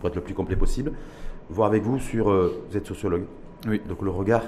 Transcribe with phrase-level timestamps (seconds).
[0.00, 0.92] pour être le plus complet possible,
[1.50, 3.24] voir avec vous sur, euh, vous êtes sociologue,
[3.68, 3.80] Oui.
[3.88, 4.42] donc le regard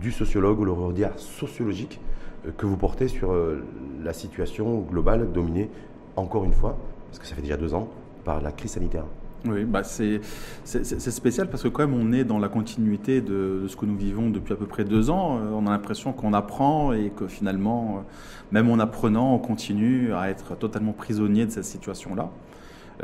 [0.00, 2.00] du sociologue ou le regard sociologique
[2.46, 3.64] euh, que vous portez sur euh,
[4.04, 5.70] la situation globale dominée,
[6.16, 6.76] encore une fois,
[7.08, 7.88] parce que ça fait déjà deux ans,
[8.24, 9.04] par la crise sanitaire.
[9.46, 10.20] Oui, bah c'est
[10.64, 13.96] spécial parce que quand même on est dans la continuité de, de ce que nous
[13.96, 15.40] vivons depuis à peu près deux ans.
[15.54, 18.04] On a l'impression qu'on apprend et que finalement,
[18.52, 22.28] même en apprenant, on continue à être totalement prisonnier de cette situation-là.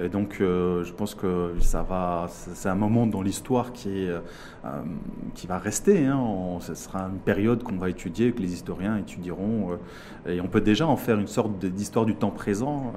[0.03, 4.09] Et donc, euh, je pense que ça va, c'est un moment dans l'histoire qui
[4.67, 4.83] euh,
[5.35, 6.07] qui va rester.
[6.07, 6.19] Hein.
[6.61, 9.73] Ce sera une période qu'on va étudier, que les historiens étudieront,
[10.27, 12.95] euh, et on peut déjà en faire une sorte d'histoire du temps présent,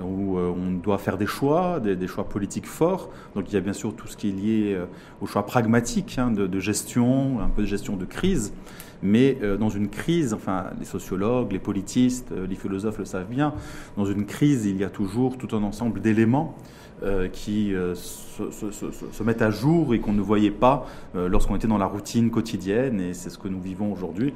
[0.00, 3.10] euh, où on doit faire des choix, des, choix politiques forts.
[3.34, 4.80] Donc, il y a bien sûr tout ce qui est lié
[5.20, 8.54] aux choix pragmatiques hein, de gestion, un peu de gestion de crise.
[9.02, 13.28] Mais euh, dans une crise, enfin, les sociologues, les politistes, euh, les philosophes le savent
[13.28, 13.54] bien,
[13.96, 16.54] dans une crise, il y a toujours tout un ensemble d'éléments
[17.02, 20.86] euh, qui se, se- se- se- se mettent à jour et qu'on ne voyait pas
[21.14, 24.32] lorsqu'on était dans la routine quotidienne, et c'est ce que nous vivons aujourd'hui.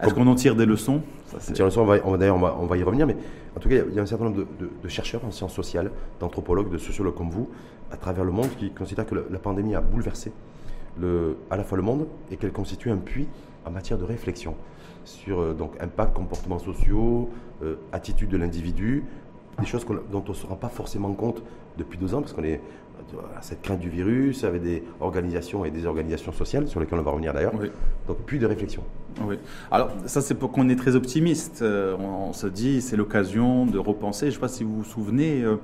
[0.00, 1.02] Est-ce qu'on en tire des leçons?
[1.26, 3.16] Ça, c'est- Tiens, on va, on va- d'ailleurs, on va, on va y revenir, mais
[3.56, 5.52] en tout cas, il y a un certain nombre de, de- de chercheurs en sciences
[5.54, 7.48] sociales, d'anthropologues, de sociologues comme vous,
[7.92, 10.32] à travers le monde, qui considèrent que la, la pandémie a bouleversé
[11.00, 13.28] le, à la fois le monde et qu'elle constitue un puits
[13.64, 14.54] en matière de réflexion
[15.04, 17.30] sur euh, donc impact, comportements sociaux,
[17.62, 19.04] euh, attitude de l'individu,
[19.58, 21.42] des choses dont on ne se rend pas forcément compte
[21.76, 22.60] depuis deux ans, parce qu'on est
[23.14, 26.98] euh, à cette crainte du virus, avec des organisations et des organisations sociales, sur lesquelles
[26.98, 27.54] on va revenir d'ailleurs.
[27.58, 27.70] Oui.
[28.06, 28.82] Donc, puits de réflexion.
[29.24, 29.36] Oui.
[29.70, 31.62] Alors, ça, c'est pour qu'on est très optimiste.
[31.62, 34.26] Euh, on, se dit, c'est l'occasion de repenser.
[34.26, 35.56] Je ne sais pas si vous vous souvenez, euh,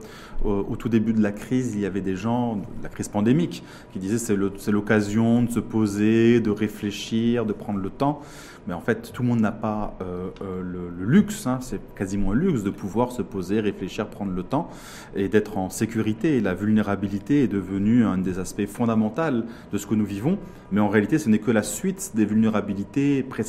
[0.44, 3.62] au, tout début de la crise, il y avait des gens, de la crise pandémique,
[3.92, 8.20] qui disaient c'est l'occasion de se poser, de réfléchir, de prendre le temps.
[8.66, 10.30] Mais en fait, tout le monde n'a pas euh,
[10.62, 14.70] le, luxe, hein, c'est quasiment un luxe de pouvoir se poser, réfléchir, prendre le temps
[15.14, 16.41] et d'être en sécurité.
[16.41, 20.38] La vulnérabilité est devenue un des aspects fondamentaux de ce que nous vivons.
[20.72, 23.44] Mais en réalité, ce n'est que la suite des vulnérabilités précédentes.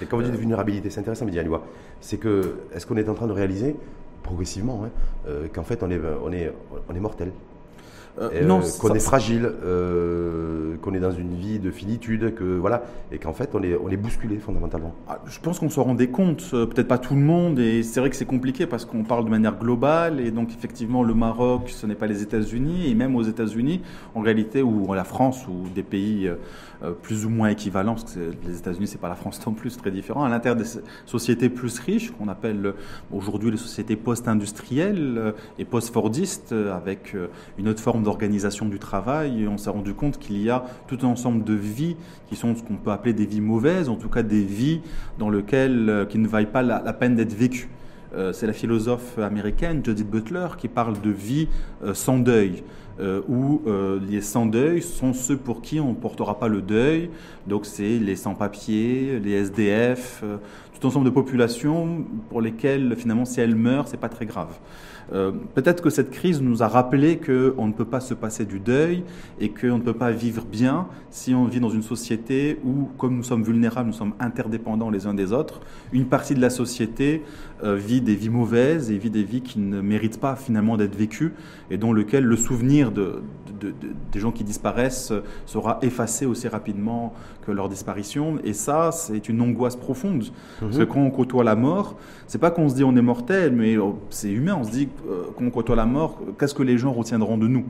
[0.00, 1.62] Et quand vous dites Euh, vulnérabilité, c'est intéressant, Mehdi Alioua.
[2.00, 3.76] C'est que, est-ce qu'on est en train de réaliser,
[4.22, 4.90] progressivement, hein,
[5.28, 6.52] euh, qu'en fait, on est, on est,
[6.88, 7.32] on est mortel?
[8.20, 12.82] Euh, euh, qu'on est fragile, euh, qu'on est dans une vie de finitude, que voilà,
[13.10, 14.94] et qu'en fait on est, on est bousculé fondamentalement.
[15.08, 18.00] Ah, Je pense qu'on s'en rendait compte, euh, peut-être pas tout le monde, et c'est
[18.00, 21.70] vrai que c'est compliqué parce qu'on parle de manière globale, et donc effectivement le Maroc,
[21.70, 23.80] ce n'est pas les États-Unis, et même aux États-Unis,
[24.14, 26.36] en réalité, ou la France, ou des pays euh, euh,
[27.02, 29.90] plus ou moins équivalents, parce que les États-Unis, c'est pas la France non plus, très
[29.90, 32.72] différent, à l'intérieur des so- sociétés plus riches, qu'on appelle euh,
[33.12, 37.28] aujourd'hui les sociétés post-industrielles euh, et post-fordistes, euh, avec euh,
[37.58, 41.06] une autre forme d'organisation du travail, on s'est rendu compte qu'il y a tout un
[41.06, 41.96] ensemble de vies
[42.28, 44.80] qui sont ce qu'on peut appeler des vies mauvaises, en tout cas des vies
[45.18, 47.68] dans lesquelles euh, qui ne vaillent pas la, la peine d'être vécues.
[48.14, 51.48] Euh, c'est la philosophe américaine Judith Butler qui parle de vie
[51.82, 52.62] euh, sans deuil,
[53.00, 53.62] euh, où
[54.06, 57.10] les sans deuil sont ceux pour qui on ne portera pas le deuil.
[57.46, 60.22] Donc c'est les sans-papiers, les SDF,
[60.78, 64.58] tout ensemble de populations pour lesquelles finalement si elles meurent, c'est pas très grave.
[65.54, 69.04] Peut-être que cette crise nous a rappelé qu'on ne peut pas se passer du deuil
[69.40, 73.16] et qu'on ne peut pas vivre bien si on vit dans une société où, comme
[73.16, 75.60] nous sommes vulnérables, nous sommes interdépendants les uns des autres,
[75.92, 77.22] une partie de la société
[77.64, 80.96] euh, vit des vies mauvaises et vit des vies qui ne méritent pas finalement d'être
[80.96, 81.32] vécues
[81.70, 83.22] et dont lequel le souvenir de,
[83.60, 83.74] de- de-
[84.12, 85.12] des gens qui disparaissent
[85.46, 87.12] sera effacé aussi rapidement
[87.46, 88.38] que leur disparition.
[88.44, 90.24] Et ça, c'est une angoisse profonde.
[90.60, 91.96] Parce que quand on côtoie la mort,
[92.26, 94.56] c'est pas qu'on se dit on est mortel, mais oh, c'est humain.
[94.60, 97.46] On se dit euh, quand on côtoie la mort, qu'est-ce que les gens retiendront de
[97.48, 97.64] nous?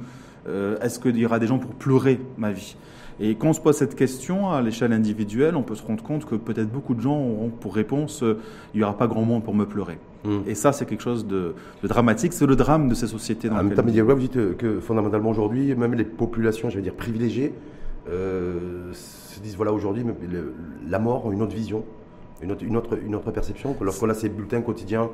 [0.48, 2.76] Euh, Est-ce qu'il y aura des gens pour pleurer ma vie?
[3.24, 6.24] Et quand on se pose cette question à l'échelle individuelle, on peut se rendre compte
[6.24, 8.40] que peut-être beaucoup de gens auront pour réponse euh,
[8.74, 9.96] il n'y aura pas grand monde pour me pleurer.
[10.24, 10.38] Mm.
[10.48, 12.32] Et ça, c'est quelque chose de, de dramatique.
[12.32, 14.80] C'est le drame de ces sociétés dans En même temps, Alioua, vous dites euh, que
[14.80, 17.54] fondamentalement aujourd'hui, même les populations, je vais dire privilégiées,
[18.10, 20.14] euh, se disent voilà aujourd'hui, mais
[20.88, 21.84] la mort a une autre vision,
[22.42, 23.76] une autre, une autre, une autre perception.
[23.80, 25.10] Lorsqu'on a ces bulletins quotidiens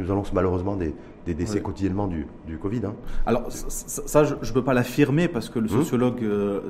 [0.00, 0.94] nous annoncent malheureusement des,
[1.26, 1.62] des décès Oui.
[1.62, 2.80] quotidiennement du, du Covid.
[2.86, 2.94] hein.
[3.26, 5.68] Alors ça, je ne peux pas l'affirmer parce que le Mmh.
[5.82, 6.60] sociologue, euh,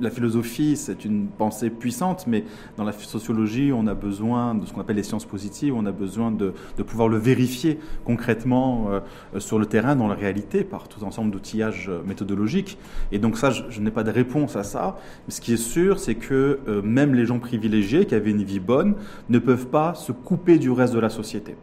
[0.00, 2.44] la philosophie, c'est une pensée puissante, mais
[2.76, 5.92] dans la sociologie, on a besoin de ce qu'on appelle les sciences positives, on a
[5.92, 9.00] besoin de, de pouvoir le vérifier concrètement euh,
[9.34, 12.78] euh, sur le terrain, dans la réalité, par tout ensemble d'outillages méthodologiques.
[13.12, 14.96] Et donc ça, je, je n'ai pas de réponse à ça.
[15.26, 18.42] Mais ce qui est sûr, c'est que euh, même les gens privilégiés, qui avaient une
[18.44, 18.94] vie bonne,
[19.28, 21.56] ne peuvent pas se couper du reste de la société.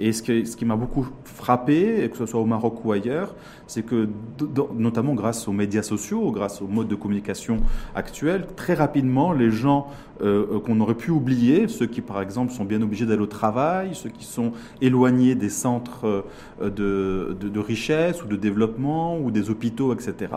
[0.00, 3.34] Et ce qui, m'a beaucoup frappé, que ce soit au Maroc ou ailleurs,
[3.66, 4.08] c'est que,
[4.74, 7.58] notamment grâce aux médias sociaux, grâce aux modes de communication
[7.94, 9.88] actuels, très rapidement, les gens
[10.22, 13.90] euh, qu'on aurait pu oublier, ceux qui, par exemple, sont bien obligés d'aller au travail,
[13.94, 16.24] ceux qui sont éloignés des centres
[16.60, 20.32] euh, de, richesse ou de développement ou des hôpitaux, etc.,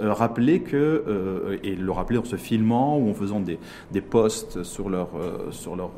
[0.00, 3.58] euh, rappeler que, et le rappeler en se filmant ou en faisant des,
[3.92, 5.08] des posts sur, leur,
[5.50, 5.92] sur leurs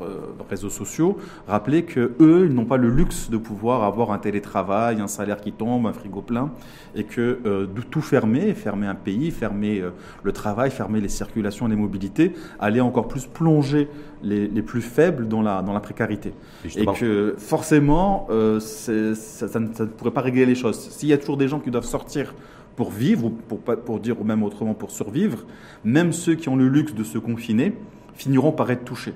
[0.49, 1.17] réseaux sociaux,
[1.47, 5.41] rappeler que eux, ils n'ont pas le luxe de pouvoir avoir un télétravail, un salaire
[5.41, 6.51] qui tombe, un frigo plein,
[6.95, 9.83] et que de tout fermer, fermer un pays, fermer
[10.23, 13.89] le travail, fermer les circulations, les mobilités, aller encore plus plonger
[14.23, 16.33] les, les, plus faibles dans la, dans la précarité.
[16.75, 20.79] Et, que forcément, euh, ça, ne, pourrait pas régler les choses.
[20.79, 22.33] S'il y a toujours des gens qui doivent sortir
[22.75, 25.45] pour vivre, ou pour, pour dire ou même autrement pour survivre,
[25.83, 27.73] même ceux qui ont le luxe de se confiner
[28.15, 29.13] finiront par être touchés.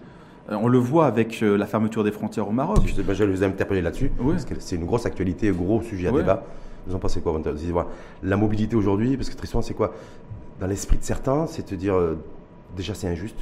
[0.49, 2.79] Euh, on le voit avec euh, la fermeture des frontières au Maroc.
[2.85, 6.07] Je, je vais vous interpeller là-dessus, parce que c'est une grosse actualité, un gros sujet
[6.07, 6.43] à débat.
[6.87, 7.41] Vous en pensez quoi
[8.23, 9.93] La mobilité aujourd'hui, parce que très souvent, c'est quoi?
[10.59, 11.95] Dans l'esprit de certains, c'est de dire,
[12.75, 13.37] déjà c'est injuste,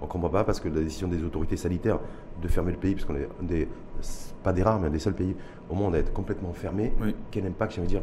[0.00, 1.98] on ne comprend pas parce que la décision des autorités sanitaires
[2.42, 3.68] de fermer le pays, parce qu'on est des,
[4.42, 5.36] pas des rares, mais un des seuls pays
[5.70, 6.92] au monde à être complètement fermé,
[7.30, 8.02] quel impact, j'ai envie de dire,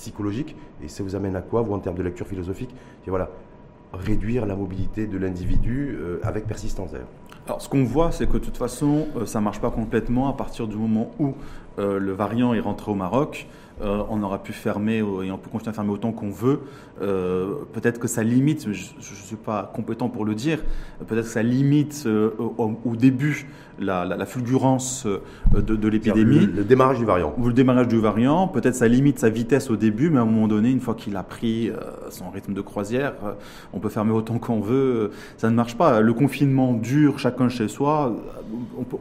[0.00, 2.74] psychologique Et ça vous amène à quoi, vous, en termes de lecture philosophique
[3.06, 3.30] Et voilà,
[3.92, 7.08] réduire la mobilité de l'individu euh, avec persistance d'ailleurs.
[7.46, 10.28] Alors, ce qu'on voit, c'est que de toute façon, euh, ça ne marche pas complètement
[10.28, 11.34] à partir du moment où
[11.78, 13.46] euh, le variant est rentré au Maroc.
[13.80, 16.60] Euh, on aura pu fermer et on peut continuer à fermer autant qu'on veut.
[17.00, 20.58] Euh, peut-être que ça limite, je ne suis pas compétent pour le dire,
[21.06, 23.46] peut-être que ça limite euh, au, début
[23.78, 25.06] la, fulgurance
[25.52, 26.46] de, l'épidémie.
[26.46, 27.34] Le, démarrage du variant.
[27.38, 30.26] Ou le démarrage du variant, peut-être ça limite sa vitesse au début, mais à un
[30.26, 31.70] moment donné, une fois qu'il a pris
[32.10, 33.14] son rythme de croisière,
[33.72, 35.12] on peut fermer autant qu'on veut.
[35.36, 36.00] Ça ne marche pas.
[36.00, 38.16] Le confinement dure chacun chez soi.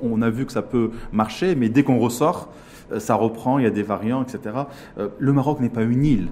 [0.03, 2.49] on a vu que ça peut marcher, mais dès qu'on ressort,
[2.99, 4.55] ça reprend, il y a des variants, etc.
[4.97, 6.29] Euh, le Maroc n'est pas une île.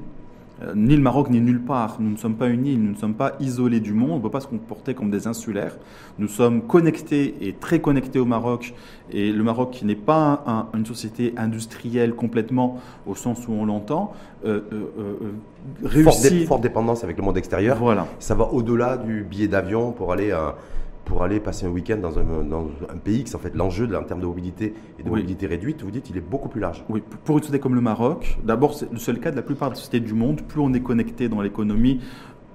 [0.64, 1.98] Euh, ni le Maroc ni nulle part.
[2.00, 4.22] Nous ne sommes pas une île, nous ne sommes pas isolés du monde, on ne
[4.22, 5.78] peut pas se comporter comme des insulaires.
[6.18, 8.74] Nous sommes connectés et très connectés au Maroc.
[9.12, 14.14] Et le Maroc, qui n'est pas une société industrielle complètement au sens où on l'entend,
[14.46, 14.62] euh,
[15.84, 16.48] réussit.
[16.48, 17.78] Forte, dépendance avec le monde extérieur.
[17.78, 18.08] Voilà.
[18.20, 20.56] Ça va au-delà du billet d'avion pour aller à
[21.06, 24.04] pour aller passer un week-end dans un, dans un, pays qui, en fait, l'enjeu en
[24.04, 26.84] termes de mobilité et de mobilité réduite, vous dites, il est beaucoup plus large.
[26.90, 29.70] Oui, pour une société comme le Maroc, d'abord, c'est le seul cas de la plupart
[29.70, 30.42] des sociétés du monde.
[30.42, 32.02] Plus on est connecté dans l'économie,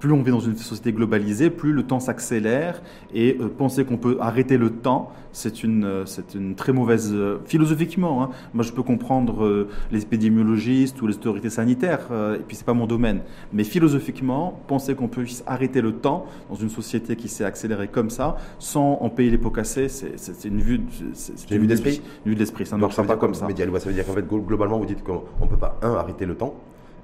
[0.01, 2.81] plus on vit dans une société globalisée, plus le temps s'accélère.
[3.13, 7.11] Et euh, penser qu'on peut arrêter le temps, c'est une, euh, c'est une très mauvaise.
[7.13, 8.29] Euh, philosophiquement, hein.
[8.53, 12.87] moi je peux comprendre les épidémiologistes ou les autorités sanitaires, et puis c'est pas mon
[12.87, 13.21] domaine.
[13.53, 18.09] Mais philosophiquement, penser qu'on peut arrêter le temps dans une société qui s'est accélérée comme
[18.09, 20.81] ça, sans en payer les pots cassés, c'est, une vue,
[21.13, 22.01] c'est une vue d'esprit.
[22.25, 23.41] Une vue d'esprit, ça ne marche pas comme ça.
[23.41, 26.35] ça veut dire qu'en fait, globalement, vous dites qu'on ne peut pas, un, arrêter le
[26.35, 26.55] temps,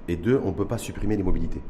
[0.08, 1.60] et deux, on ne peut pas supprimer les mobilités.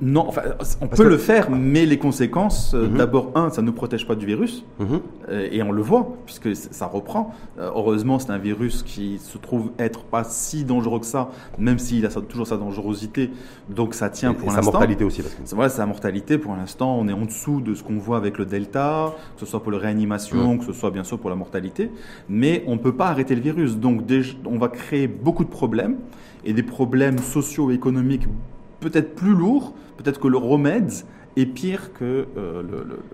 [0.00, 0.42] Non, enfin,
[0.80, 2.96] on peut le faire, mais les conséquences, euh, mhm.
[2.96, 5.00] d'abord, un, ça ne nous protège pas du virus, mhm.
[5.28, 7.34] euh, et on le voit, puisque ça reprend.
[7.58, 11.78] Euh, heureusement, c'est un virus qui se trouve être pas si dangereux que ça, même
[11.78, 13.30] s'il a toujours sa dangerosité,
[13.68, 14.62] donc ça tient pour l'instant.
[14.62, 15.22] sa mortalité aussi.
[15.22, 15.54] Parce que...
[15.54, 18.46] Voilà, sa mortalité, pour l'instant, on est en dessous de ce qu'on voit avec le
[18.46, 20.58] Delta, que ce soit pour la réanimation, mhm.
[20.60, 21.90] que ce soit bien sûr pour la mortalité,
[22.28, 24.02] mais on ne peut pas arrêter le virus, donc
[24.46, 25.96] on va créer beaucoup de problèmes
[26.44, 28.26] et des problèmes sociaux et économiques
[28.80, 30.92] peut-être plus lourds, peut-être que le remède
[31.36, 32.62] est pire que euh,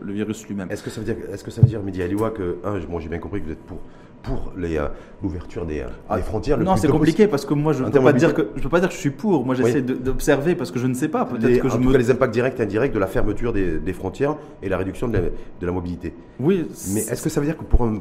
[0.02, 0.68] le, virus lui-même.
[0.70, 3.00] Est-ce que ça veut dire, est-ce que ça veut dire, Mehdi Aliwa, que un, moi
[3.00, 3.78] j'ai bien compris que vous êtes pour
[4.20, 4.88] pour euh,
[5.22, 6.58] l'ouverture des, ah, frontières.
[6.58, 8.80] non, c'est compliqué parce que moi je ne peux pas dire que je peux pas
[8.80, 9.46] dire que je suis pour.
[9.46, 11.24] Moi j'essaie d'observer parce que je ne sais pas.
[11.24, 11.96] Peut-être que je me...
[11.96, 15.12] les impacts directs et indirects de la fermeture des, des frontières et la réduction de
[15.12, 16.14] la, de la mobilité.
[16.40, 16.66] Oui.
[16.92, 18.00] Mais est-ce que ça veut dire que pour un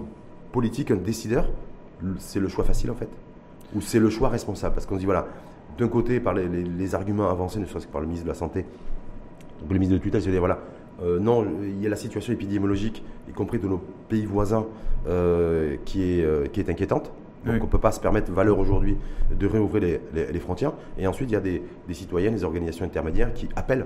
[0.52, 1.48] politique, un décideur,
[2.18, 3.10] c'est le choix facile en fait?
[3.76, 5.28] Ou c'est le choix responsable Parce qu'on dit, voilà,
[5.78, 8.66] d'un côté, par les, arguments avancés, ne serait-ce que par le ministre de la Santé,
[9.70, 10.60] le ministre de tutelle, dire, voilà,
[11.04, 14.66] euh, non, il y a la situation épidémiologique, y compris de nos pays voisins,
[15.08, 17.12] euh, qui, est, euh, qui est inquiétante.
[17.46, 18.98] Donc on ne peut pas se permettre, valeur aujourd'hui,
[19.32, 20.74] de réouvrir les, frontières.
[20.98, 23.86] Et ensuite, il y a des, des citoyennes, des organisations intermédiaires qui appellent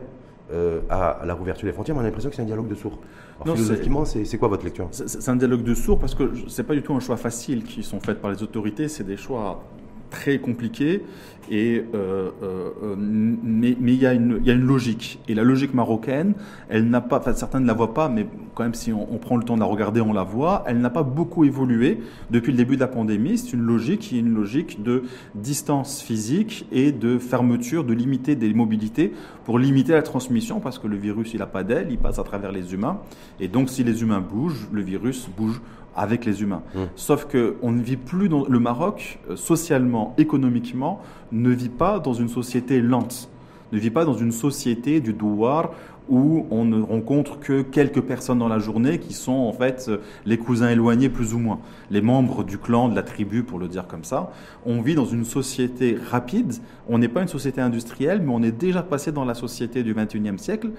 [0.89, 3.00] à, la rouverture des frontières, mais on a l'impression que c'est un dialogue de sourds.
[3.43, 4.88] philosophiquement, c'est quoi votre lecture?
[4.91, 7.63] C'est un dialogue de sourds parce que ce n'est pas du tout un choix facile
[7.63, 9.63] qui sont faits par les autorités, c'est des choix
[10.11, 11.01] très compliqué.
[11.49, 15.19] Et, euh, euh, euh, mais il y, a une, y a une logique.
[15.27, 16.33] Et la logique marocaine,
[16.69, 19.35] elle n'a pas, enfin certains ne la voient pas, mais quand même si on, prend
[19.35, 21.99] le temps de la regarder, on la voit, elle n'a pas beaucoup évolué
[22.29, 23.37] depuis le début de la pandémie.
[23.37, 25.03] C'est une logique qui est une logique de
[25.35, 29.11] distance physique et de fermeture, de limiter des mobilités
[29.43, 32.23] pour limiter la transmission, parce que le virus, il n'a pas d'aile, il passe à
[32.23, 32.99] travers les humains.
[33.39, 35.59] Et donc si les humains bougent, le virus bouge
[35.95, 36.63] avec les humains.
[36.74, 36.79] Mmh.
[36.95, 42.00] Sauf que on ne vit plus dans le Maroc euh, socialement, économiquement, ne vit pas
[42.00, 43.29] dans une société lente,
[43.71, 45.71] ne vit pas dans une société du douar
[46.10, 49.98] où on ne rencontre que quelques personnes dans la journée qui sont en fait euh,
[50.25, 53.67] les cousins éloignés plus ou moins, les membres du clan, de la tribu pour le
[53.67, 54.31] dire comme ça.
[54.65, 56.53] On vit dans une société rapide,
[56.89, 59.93] on n'est pas une société industrielle, mais on est déjà passé dans la société du
[59.93, 60.71] 21e siècle,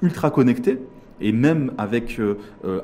[0.00, 0.78] ultra connectée,
[1.20, 2.36] et même avec euh,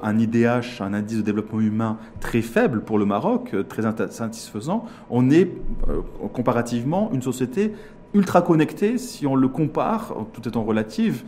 [0.03, 4.85] un IDH, un indice de développement humain très faible pour le Maroc, euh, très satisfaisant,
[5.11, 5.51] on est
[5.89, 6.01] euh,
[6.33, 7.73] comparativement une société
[8.13, 11.25] ultra connectée si on le compare, tout étant relative,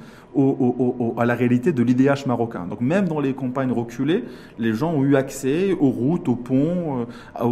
[1.17, 2.67] à la réalité de l'IDH marocain.
[2.67, 4.23] Donc même dans les campagnes reculées,
[4.59, 7.43] les gens ont eu accès aux routes, aux ponts, à,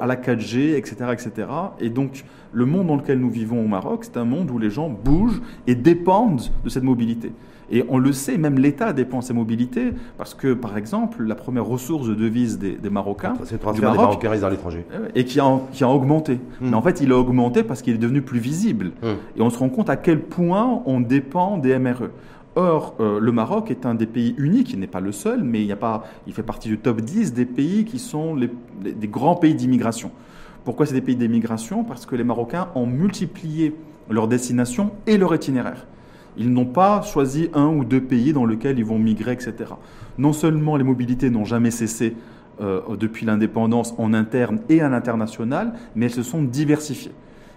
[0.00, 1.48] à la 4G, etc., etc.
[1.80, 4.70] Et donc le monde dans lequel nous vivons au Maroc, c'est un monde où les
[4.70, 7.32] gens bougent et dépendent de cette mobilité.
[7.70, 11.34] Et on le sait, même l'État dépend de ces mobilités, parce que, par exemple, la
[11.34, 14.86] première ressource de devise des, des Marocains, C'est le des Maroc, Marocains résidant à l'étranger.
[15.14, 16.34] et qui a, qui a augmenté.
[16.60, 16.70] Hmm.
[16.70, 18.92] Mais en fait, il a augmenté parce qu'il est devenu plus visible.
[19.02, 19.16] Hum.
[19.36, 22.08] Et on se rend compte à quel point on dépend des MRE.
[22.56, 25.60] Or, euh, le Maroc est un des pays uniques, il n'est pas le seul, mais
[25.60, 28.50] il, y a pas, il fait partie du top 10 des pays qui sont les,
[28.82, 30.10] les- des grands pays d'immigration.
[30.64, 31.84] Pourquoi c'est des pays d'immigration?
[31.84, 33.74] Parce que les Marocains ont multiplié
[34.10, 35.86] leur destination et leur itinéraire.
[36.38, 39.54] Ils n'ont pas choisi un ou deux pays dans lesquels ils vont migrer, etc.
[40.18, 42.16] Non seulement les mobilités n'ont jamais cessé
[42.60, 47.12] euh, depuis l'indépendance en interne et à l'international, mais elles se sont diversifiées.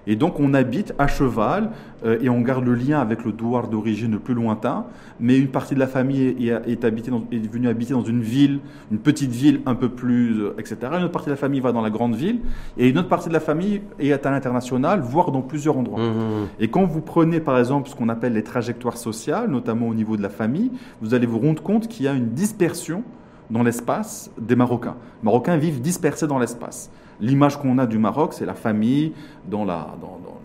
[0.07, 1.69] Et donc on habite à cheval
[2.03, 4.85] euh, et on garde le lien avec le douar d'origine le plus lointain,
[5.19, 8.59] mais une partie de la famille est, habitée dans- est venue habiter dans une ville,
[8.91, 10.77] une petite ville un peu plus, euh, etc.
[10.97, 12.39] Une autre partie de la famille va dans la grande ville,
[12.77, 15.99] et une autre partie de la famille est à l'international, voire dans plusieurs endroits.
[15.99, 16.47] Hum, hum, hum.
[16.59, 20.17] Et quand vous prenez par exemple ce qu'on appelle les trajectoires sociales, notamment au niveau
[20.17, 23.03] de la famille, vous allez vous rendre compte qu'il y a une dispersion
[23.51, 24.95] dans l'espace des Marocains.
[25.21, 26.89] Les Marocains vivent dispersés dans l'espace.
[27.19, 29.11] L'image qu'on a du Maroc, c'est la famille
[29.49, 30.37] dans, la, dans, dans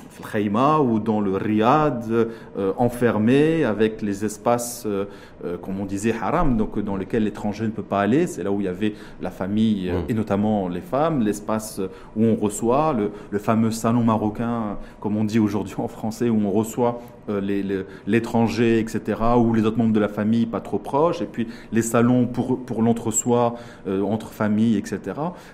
[0.82, 5.04] ou dans le Riyad, euh, enfermée avec les espaces, euh,
[5.44, 8.26] euh, comme on disait, haram, donc euh, dans lesquels l'étranger ne peut pas aller.
[8.26, 10.04] C'est là où il y avait la famille euh, Mm.
[10.08, 11.80] et notamment les femmes, l'espace
[12.16, 16.38] où on reçoit, le, le fameux salon marocain, comme on dit aujourd'hui en français, où
[16.44, 20.60] on reçoit euh, les- les- l'étranger, etc., ou les autres membres de la famille pas
[20.60, 23.56] trop proches, et puis les salons pour, pour l'entre-soi,
[23.88, 25.00] euh, entre familles, etc.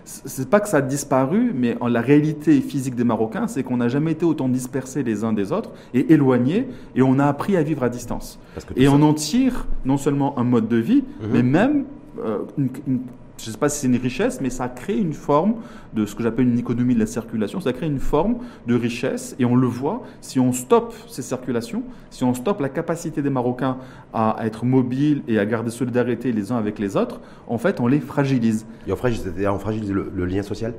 [0.05, 3.77] C'est pas que ça a disparu, mais en la réalité physique des Marocains, c'est qu'on
[3.79, 7.57] n'a jamais été autant dispersés les uns des autres et éloignés, et on a appris
[7.57, 8.39] à vivre à distance.
[8.77, 11.29] Et ça- on en tire non seulement un mode de vie, Mhm.
[11.33, 11.85] mais même
[12.25, 13.01] euh, une, une-
[13.39, 15.55] je ne sais pas si c'est une richesse, mais ça crée une forme
[15.95, 17.59] de ce que j'appelle une économie de la circulation.
[17.61, 18.37] Ça crée une forme
[18.69, 22.69] de richesse et on le voit si on stoppe ces circulations, si on stoppe la
[22.69, 23.79] capacité des Marocains
[24.13, 27.87] à, être mobiles et à garder solidarité les uns avec les autres, en fait, on
[27.89, 28.67] les fragilise.
[28.87, 30.75] Et on fragilise, on fragilise le, le lien social?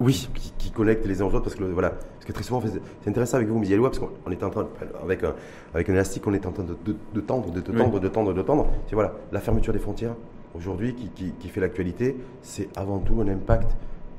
[0.00, 0.28] Oui.
[0.34, 0.72] qui, qui
[1.06, 3.58] les uns aux autres parce que voilà parce que très souvent c'est- intéressant avec vous
[3.58, 4.68] Mizialoua parce qu'on on était en train
[5.02, 5.34] avec un
[5.74, 7.78] avec un élastique on était en train de, de, de tendre de, de Oui.
[7.78, 10.14] tendre de tendre de tendre c'est voilà la fermeture des frontières
[10.54, 13.74] aujourd'hui qui, qui, qui fait l'actualité c'est avant tout un impact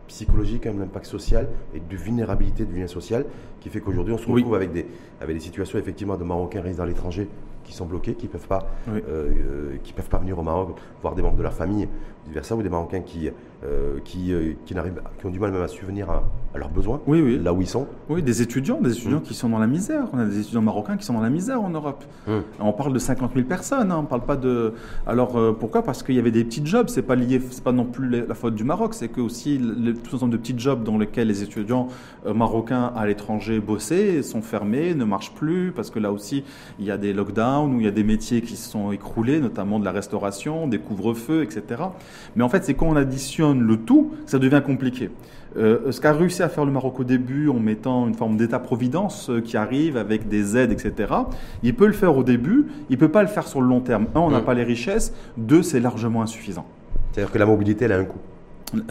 [0.07, 3.25] psychologique un impact social et de vulnérabilité du lien social
[3.59, 4.41] qui fait qu'aujourd'hui on se Oui.
[4.41, 4.87] retrouve avec des
[5.21, 7.27] avec des situations effectivement de Marocains résidant à l'étranger
[7.63, 8.99] qui sont bloqués qui peuvent pas Oui.
[9.09, 11.87] euh, euh, qui peuvent pas venir au Maroc voir des membres de leur famille
[12.27, 13.29] vice versa ou des Marocains qui
[13.65, 16.69] euh, qui, euh, qui n'arrivent qui ont du mal même à subvenir à, à leurs
[16.69, 17.39] besoins Oui, oui.
[17.41, 17.87] là où ils sont.
[18.07, 19.23] Oui, des étudiants, des étudiants Mm.
[19.23, 20.03] qui sont dans la misère.
[20.13, 22.03] On a des étudiants marocains qui sont dans la misère en Europe.
[22.27, 22.31] Mm.
[22.59, 24.73] On parle de 50 000 personnes, hein, on parle pas de.
[25.07, 25.81] Alors euh, pourquoi?
[25.81, 26.87] Parce qu'il y avait des petits jobs.
[26.89, 28.93] C'est pas lié, c'est pas non plus la faute du Maroc.
[28.93, 31.87] C'est que aussi le, tout ensemble de petits jobs dans lesquels les étudiants
[32.27, 36.43] euh, marocains à l'étranger bossaient sont fermés, ne marchent plus parce que là aussi
[36.77, 39.39] il y a des lockdowns ou il y a des métiers qui se sont écroulés,
[39.39, 41.81] notamment de la restauration, des couvre-feux, etc.
[42.35, 45.09] Mais en fait, c'est quand on additionne le tout que ça devient compliqué.
[45.57, 49.29] Euh, ce qu'a réussi à faire le Maroc au début en mettant une forme d'État-providence
[49.29, 51.11] euh, qui arrive avec des aides, etc.,
[51.63, 54.05] il peut le faire au début, il peut pas le faire sur le long terme.
[54.13, 54.45] Un, on n'a Mm.
[54.45, 55.13] pas les richesses.
[55.37, 56.65] Deux, c'est largement insuffisant.
[57.11, 58.19] C'est-à-dire que la mobilité, elle a un coût.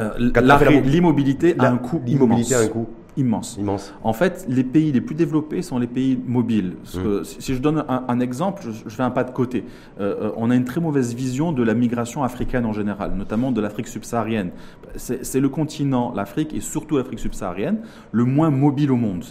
[0.01, 2.63] Euh, L'immobilité a un coût L'immobilité immense.
[2.63, 3.57] a un coût immense.
[3.59, 3.95] immense.
[4.03, 6.75] En fait, les pays les plus développés sont les pays mobiles.
[6.93, 9.65] Que si je donne un, un exemple, je, fais un pas de côté.
[10.01, 13.53] Euh, euh, on a une très mauvaise vision de la migration africaine en général, notamment
[13.53, 14.51] de l'Afrique subsaharienne.
[14.97, 17.81] C'est le continent, l'Afrique et surtout l'Afrique subsaharienne,
[18.13, 19.25] le moins mobile au monde.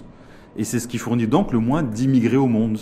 [0.58, 2.80] Et c'est ce qui fournit donc le moins d'immigrés au monde.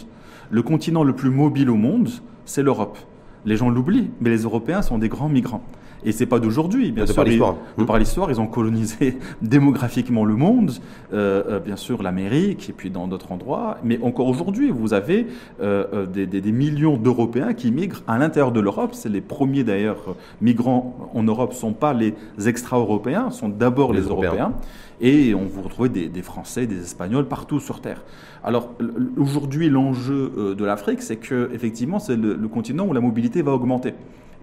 [0.49, 2.09] Le continent le plus mobile au monde,
[2.45, 2.97] c'est l'Europe.
[3.45, 5.63] Les gens l'oublient, mais les Européens sont des grands migrants.
[6.05, 7.15] Et c'est pas d'aujourd'hui, bien De sûr.
[7.15, 7.55] par l'histoire.
[7.55, 7.87] Ils- De Hmm.
[7.87, 10.71] par l'histoire, ils ont colonisé démographiquement le monde,
[11.13, 13.77] euh, euh, bien sûr l'Amérique et puis dans d'autres endroits.
[13.83, 15.27] Mais encore aujourd'hui, vous avez
[15.61, 18.91] euh, euh, des, des- des millions d'Européens qui migrent à l'intérieur de l'Europe.
[18.93, 22.13] C'est les premiers d'ailleurs migrants en Europe, sont pas les
[22.45, 24.29] extra-européens, sont d'abord Les les, Européens.
[24.31, 24.53] Européens.
[25.01, 28.03] Et on vous retrouve des, des Français, des Espagnols partout sur Terre.
[28.43, 28.69] Alors
[29.17, 33.41] aujourd'hui, l'enjeu euh, de l'Afrique, c'est que effectivement, c'est le, le continent où la mobilité
[33.41, 33.93] va augmenter.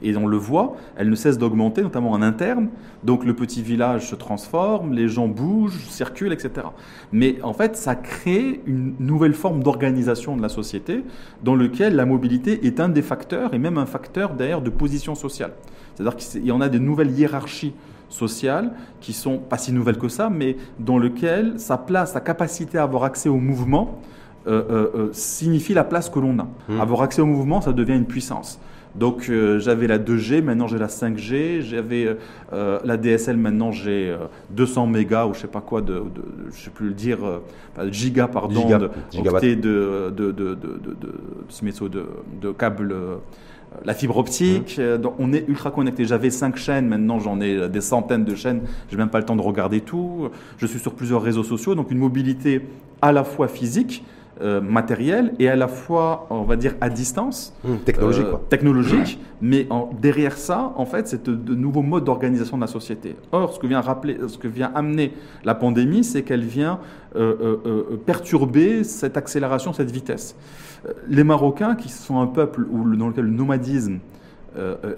[0.02, 2.68] Et on le voit, elle ne cesse d'augmenter, notamment en interne.
[3.04, 6.66] Donc le petit village se transforme, les gens bougent, circulent, etc.
[7.12, 11.04] Mais en fait, ça crée une nouvelle forme d'organisation de la société
[11.44, 15.14] dans lequel la mobilité est un des facteurs et même un facteur d'ailleurs de position
[15.14, 15.52] sociale.
[15.94, 17.74] C'est-à-dire qu'il y en a des nouvelles hiérarchies
[18.08, 22.78] sociales qui sont pas si nouvelles que ça, mais dans lequel sa place, sa capacité
[22.78, 24.00] à avoir accès au mouvement
[24.46, 26.48] euh, euh, euh, signifie la place que l'on a.
[26.68, 26.80] Hmm.
[26.80, 28.58] Avoir accès au mouvement, ça devient une puissance.
[28.96, 32.14] Donc euh, j'avais la 2G, maintenant j'ai la 5G, j'avais euh,
[32.52, 36.50] euh, la DSL, maintenant j'ai euh, 200 mégas ou je sais pas quoi, de, de-
[36.52, 37.38] je sais plus le dire, euh,
[37.90, 38.90] gigas pardon, Giga- de,
[39.36, 40.54] octets de, de, de,
[42.40, 42.94] de, câbles,
[43.84, 44.76] la fibre optique.
[44.78, 44.80] Mmh.
[44.80, 46.04] euh, donc on est ultra connecté.
[46.04, 48.62] J'avais 5 chaînes, maintenant j'en ai des centaines de chaînes.
[48.90, 50.28] J'ai même pas le temps de regarder tout.
[50.58, 52.62] Je suis sur plusieurs réseaux sociaux, donc une mobilité
[53.02, 54.04] à la fois physique,
[54.42, 57.52] euh, matérielle et à la fois, on va dire, à distance.
[57.84, 58.42] Technologique, Euh, quoi.
[58.48, 62.66] technologique, mais en- derrière ça, en fait, c'est de, de nouveaux modes d'organisation de la
[62.66, 63.16] société.
[63.32, 65.12] Or, ce que vient rappeler, ce que vient amener
[65.44, 66.78] la pandémie, c'est qu'elle vient
[67.16, 70.36] euh, perturber cette accélération, cette vitesse.
[71.08, 73.98] Les Marocains, qui sont un peuple où, dans lequel le nomadisme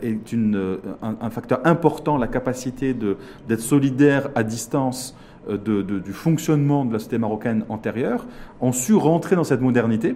[0.02, 5.14] est une, un, un facteur important, la capacité d'être solidaire à distance
[5.48, 8.26] de- de- du fonctionnement de la société marocaine antérieure,
[8.60, 10.14] ont su rentrer dans cette modernité.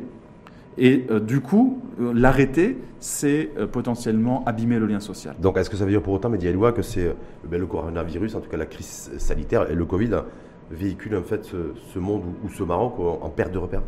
[0.78, 5.34] Et euh, du coup, euh, l'arrêter, c'est euh, potentiellement abîmer le lien social.
[5.40, 7.12] Donc, est-ce que ça veut dire pour autant, Mehdi Aïloua, que c'est euh,
[7.48, 10.24] ben, le coronavirus, en tout cas la crise sanitaire et le Covid, hein,
[10.70, 11.56] véhiculent en fait ce,
[11.94, 13.82] ce monde ou, ce Maroc en, en perte de repères?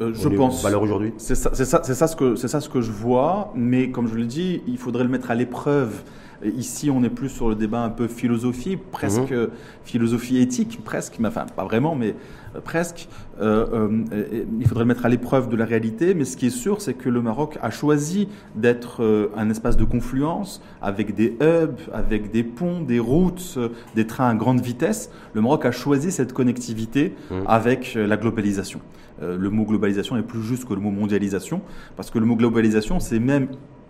[0.00, 0.62] Euh, je est pense.
[0.62, 1.12] Valeur aujourd'hui?
[1.18, 3.90] C'est ça, c'est ça, c'est ça ce que c'est ça ce que je vois, mais
[3.90, 6.02] comme je le dis, il faudrait le mettre à l'épreuve.
[6.44, 9.48] Ici, on est plus sur le débat un peu philosophie, presque Mhm.
[9.84, 12.14] philosophie éthique, presque, enfin pas vraiment, mais
[12.54, 13.08] euh, presque.
[13.40, 13.66] Euh,
[14.12, 16.80] euh, il faudrait le mettre à l'épreuve de la réalité, mais ce qui est sûr,
[16.82, 21.78] c'est que le Maroc a choisi d'être euh, un espace de confluence avec des hubs,
[21.92, 23.58] avec des ponts, des routes,
[23.94, 25.10] des trains à grande vitesse.
[25.34, 27.44] Le Maroc a choisi cette connectivité Mhm.
[27.46, 28.80] avec la globalisation.
[29.22, 31.60] Le mot globalisation est plus juste que le mot mondialisation,
[31.96, 33.46] parce que le mot globalisation, c'est même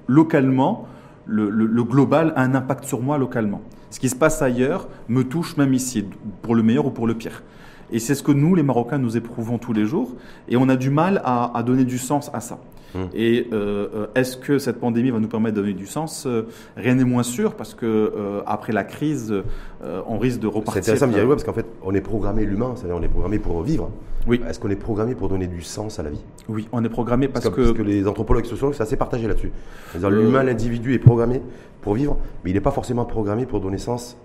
[0.07, 0.87] localement,
[1.27, 3.63] le, global a un impact sur moi localement.
[3.91, 6.05] Ce qui se passe ailleurs me touche même ici,
[6.43, 7.43] pour le meilleur ou pour le pire.
[7.93, 10.13] Et c'est ce que nous, les Marocains, nous éprouvons tous les jours,
[10.49, 12.59] et on a du mal à, à donner du sens à ça.
[12.95, 12.99] Mmh.
[13.13, 16.27] Et euh, euh, est-ce que cette pandémie va nous permettre de donner du sens?
[16.27, 19.33] Euh, Rien n'est moins sûr, parce que euh, après la crise,
[19.85, 20.81] euh, on risque de C'est repartir.
[20.81, 23.63] intéressant, Mehdi Aïloua, parce qu'en fait, on est programmé, l'humain, c'est-à-dire on est programmé pour
[23.63, 23.91] vivre.
[24.27, 24.41] Oui.
[24.49, 26.23] Est-ce qu'on est programmé pour donner du sens à la vie?
[26.49, 29.53] Oui, on est programmé parce, parce, que, les anthropologues et sociologues, c'est assez partagé là-dessus.
[29.91, 31.43] C'est-à-dire l'humain, l'individu est programmé
[31.83, 34.17] pour vivre, mais il n'est pas forcément programmé pour donner sens.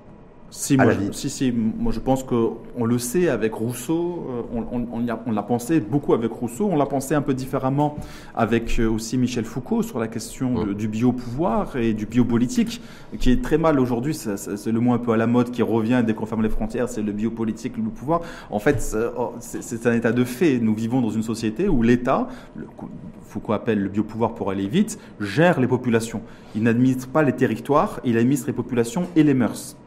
[0.51, 4.25] Si, à moi, la je, si, si, moi je pense qu'on le sait avec Rousseau,
[4.29, 7.13] euh, on, on- on y a- on l'a pensé beaucoup avec Rousseau, on l'a pensé
[7.13, 7.95] un peu différemment
[8.35, 10.73] avec euh, aussi Michel Foucault sur la question de- Mm.
[10.73, 12.81] du biopouvoir et du biopolitique,
[13.19, 16.03] qui est très mal aujourd'hui, c'est le mot un peu à la mode qui revient
[16.05, 18.21] dès qu'on ferme les frontières, c'est le biopolitique, le pouvoir.
[18.49, 20.59] En fait, c'est oh, c'est- c'est un état de fait.
[20.59, 22.65] Nous vivons dans une société où l'État, le-
[23.21, 26.21] Foucault appelle le biopouvoir pour aller vite, gère les populations.
[26.55, 29.77] Il n'administre pas les territoires, il administre les populations et les mœurs.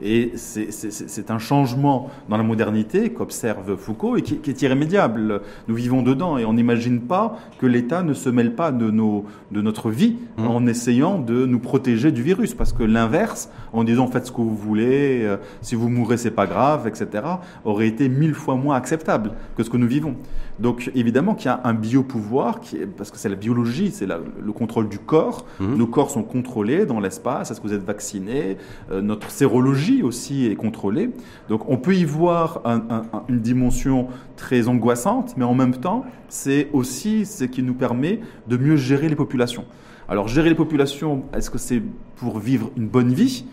[0.00, 5.42] Et c'est- un changement dans la modernité qu'observe Foucault et qui, qui est irrémédiable.
[5.66, 9.24] Nous vivons dedans et on n'imagine pas que l'État ne se mêle pas de, nos,
[9.50, 10.46] de notre vie Mmh.
[10.46, 12.54] en essayant de nous protéger du virus.
[12.54, 16.30] Parce que l'inverse, en disant faites ce que vous voulez, euh, si vous mourrez c'est
[16.30, 17.24] pas grave, etc.,
[17.64, 20.14] aurait été mille fois moins acceptable que ce que nous vivons.
[20.58, 24.06] Donc évidemment qu'il y a un biopouvoir, qui est, parce que c'est la biologie, c'est
[24.06, 25.46] le contrôle du corps.
[25.60, 25.76] Mhm.
[25.76, 27.50] Nos corps sont contrôlés dans l'espace.
[27.50, 28.56] Est-ce que vous êtes vacciné?
[28.90, 31.10] Euh, Notre sérologie aussi est contrôlée.
[31.48, 35.76] Donc on peut y voir un- un- un- une dimension très angoissante, mais en même
[35.76, 39.64] temps, c'est aussi ce qui nous permet de mieux gérer les populations.
[40.08, 41.82] Alors gérer les populations, est-ce que c'est
[42.16, 43.44] pour vivre une bonne vie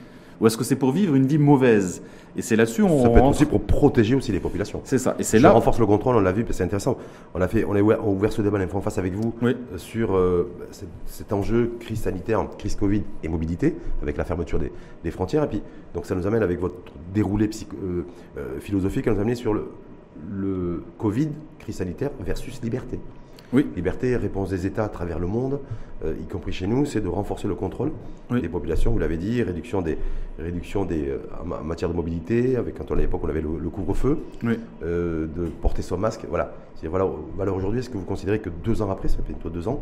[0.42, 2.02] ou est-ce que c'est pour vivre une vie mauvaise?
[2.38, 4.82] Et c'est là-dessus on Ça peut être rentre- aussi pour protéger aussi les populations.
[4.84, 5.16] C'est ça.
[5.20, 5.52] Et c'est là.
[5.52, 6.98] renforce le contrôle, on l'a vu, c'est intéressant.
[7.34, 9.56] On a, fait, on a ouvert, ce débat en face avec vous Oui.
[9.74, 10.52] euh, sur euh,
[11.06, 14.72] cet, enjeu crise sanitaire, crise Covid et mobilité, avec la fermeture des,
[15.04, 15.44] des frontières.
[15.46, 15.62] Et puis,
[15.94, 16.76] donc ça nous amène avec votre
[17.14, 18.06] déroulé psycho- euh,
[18.38, 19.70] euh, philosophique, ça nous amène sur le,
[20.30, 23.00] le Covid, crise sanitaire versus liberté.
[23.56, 23.66] Oui.
[23.76, 25.62] Liberté, réponse des États à travers le monde,
[26.04, 27.92] euh, y compris chez nous, c'est de renforcer le contrôle
[28.30, 28.42] Oui.
[28.42, 29.98] des populations, vous l'avez dit, réduction des,
[30.38, 33.30] réduction des, euh, en ma- en matière de mobilité, avec quand on à l'époque on
[33.30, 34.60] avait le, le couvre-feu, Oui.
[34.84, 36.26] euh, de porter son masque.
[36.30, 36.54] Voilà.
[36.76, 39.50] C'est voilà, valeur aujourd'hui, est-ce que vous considérez que deux ans après, ça fait bientôt
[39.50, 39.82] deux ans,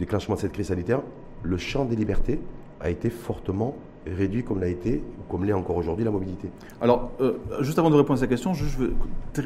[0.00, 1.00] déclenchement de cette crise sanitaire,
[1.44, 2.40] le champ des libertés
[2.80, 3.76] a été fortement
[4.16, 6.48] réduit comme l'a été, ou comme l'est encore aujourd'hui la mobilité
[6.80, 8.92] Alors, euh, juste avant de répondre à cette question, je veux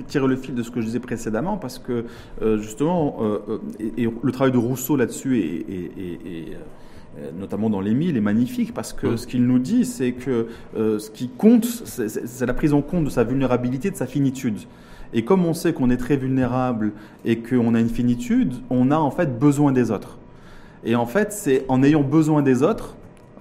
[0.08, 2.04] tirer le fil de ce que je disais précédemment, parce que
[2.42, 3.38] euh, justement, euh,
[3.78, 6.56] et, et le travail de Rousseau là-dessus, est, est- est- est,
[7.38, 10.46] notamment dans l'Émile, est magnifique, parce que ce qu'il nous dit, c'est que
[10.76, 14.58] euh, ce qui compte, c'est la prise en compte de sa vulnérabilité, de sa finitude.
[15.12, 16.92] Et comme on sait qu'on est très vulnérable
[17.24, 20.18] et qu'on a une finitude, on a en fait besoin des autres.
[20.84, 22.94] Et en fait, c'est en ayant besoin des autres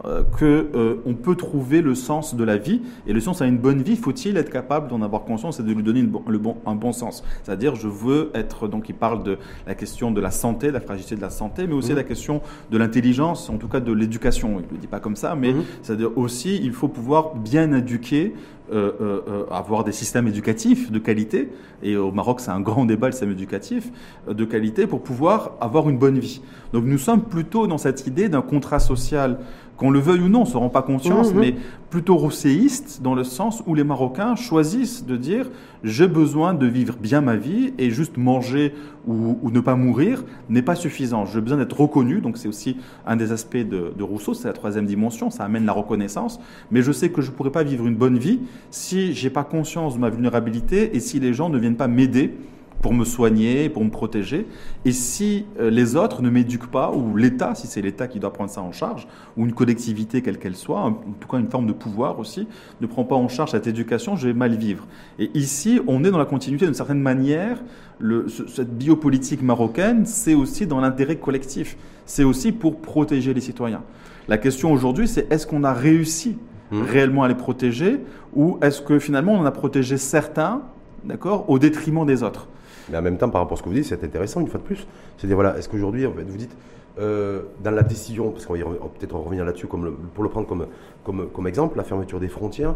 [0.06, 2.82] euh, que euh, on peut trouver le sens de la vie.
[3.08, 5.72] Et le sens à une bonne vie, faut-il être capable d'en avoir conscience et de
[5.74, 7.24] lui donner bon- le bon, un bon sens?
[7.44, 8.68] C'est-à-dire, je veux être.
[8.68, 11.68] Donc, il parle de la question de la santé, de la fragilité de la santé,
[11.68, 11.98] mais aussi Mhm.
[11.98, 14.60] la question de l'intelligence, en tout cas de l'éducation.
[14.60, 15.64] Il ne le dit pas comme ça, mais Mhm.
[15.82, 18.34] c'est-à-dire aussi, il faut pouvoir bien éduquer.
[18.72, 21.50] euh, euh, euh, avoir des systèmes éducatifs de qualité,
[21.82, 23.90] et au Maroc c'est un grand débat le système éducatif,
[24.30, 26.40] de qualité pour pouvoir avoir une bonne vie.
[26.72, 29.40] Donc nous sommes plutôt dans cette idée d'un contrat social,
[29.80, 31.40] qu'on le veuille ou non, on ne se rend pas conscience, Mhm.
[31.40, 31.56] mais
[31.90, 35.50] plutôt rousséiste, dans le sens où les Marocains choisissent de dire
[35.84, 38.74] j'ai besoin de vivre bien ma vie et juste manger
[39.08, 41.26] ou, ou ne pas mourir n'est pas suffisant.
[41.26, 42.76] J'ai besoin d'être reconnu, donc c'est aussi
[43.08, 46.40] un des aspects de, de Rousseau, c'est la troisième dimension, ça amène la reconnaissance,
[46.72, 49.46] mais je sais que je ne pourrai pas vivre une bonne vie si j'ai pas
[49.46, 52.36] conscience de ma vulnérabilité et si les gens ne viennent pas m'aider
[52.82, 54.48] pour me soigner, pour me protéger.
[54.86, 58.32] Et si euh, les autres ne m'éduquent pas, ou l'État, si c'est l'État qui doit
[58.32, 61.68] prendre ça en charge, ou une collectivité quelle qu'elle soit, en tout cas une forme
[61.68, 62.48] de pouvoir aussi,
[62.82, 64.88] ne prend pas en charge cette éducation, je vais mal vivre.
[65.20, 67.62] Et ici, on est dans la continuité d'une certaine manière.
[68.00, 71.78] Le, cette biopolitique marocaine, c'est aussi dans l'intérêt collectif.
[72.06, 73.84] C'est aussi pour protéger les citoyens.
[74.28, 76.38] La question aujourd'hui, c'est est-ce qu'on a réussi
[76.72, 76.84] Mhm.
[76.84, 78.00] réellement à les protéger,
[78.36, 80.62] ou est-ce que finalement on en a protégé certains,
[81.04, 82.48] d'accord, au détriment des autres?
[82.92, 84.60] Mais en même temps, par rapport à ce que vous dites, c'est intéressant une fois
[84.60, 84.88] de plus.
[85.18, 86.56] C'est-à-dire, voilà, est-ce qu'aujourd'hui, vous dites,
[87.00, 88.64] euh, dans la décision, parce qu'on va
[89.00, 90.66] peut-être revenir là-dessus pour le prendre comme,
[91.04, 92.76] comme, comme exemple, la fermeture des frontières,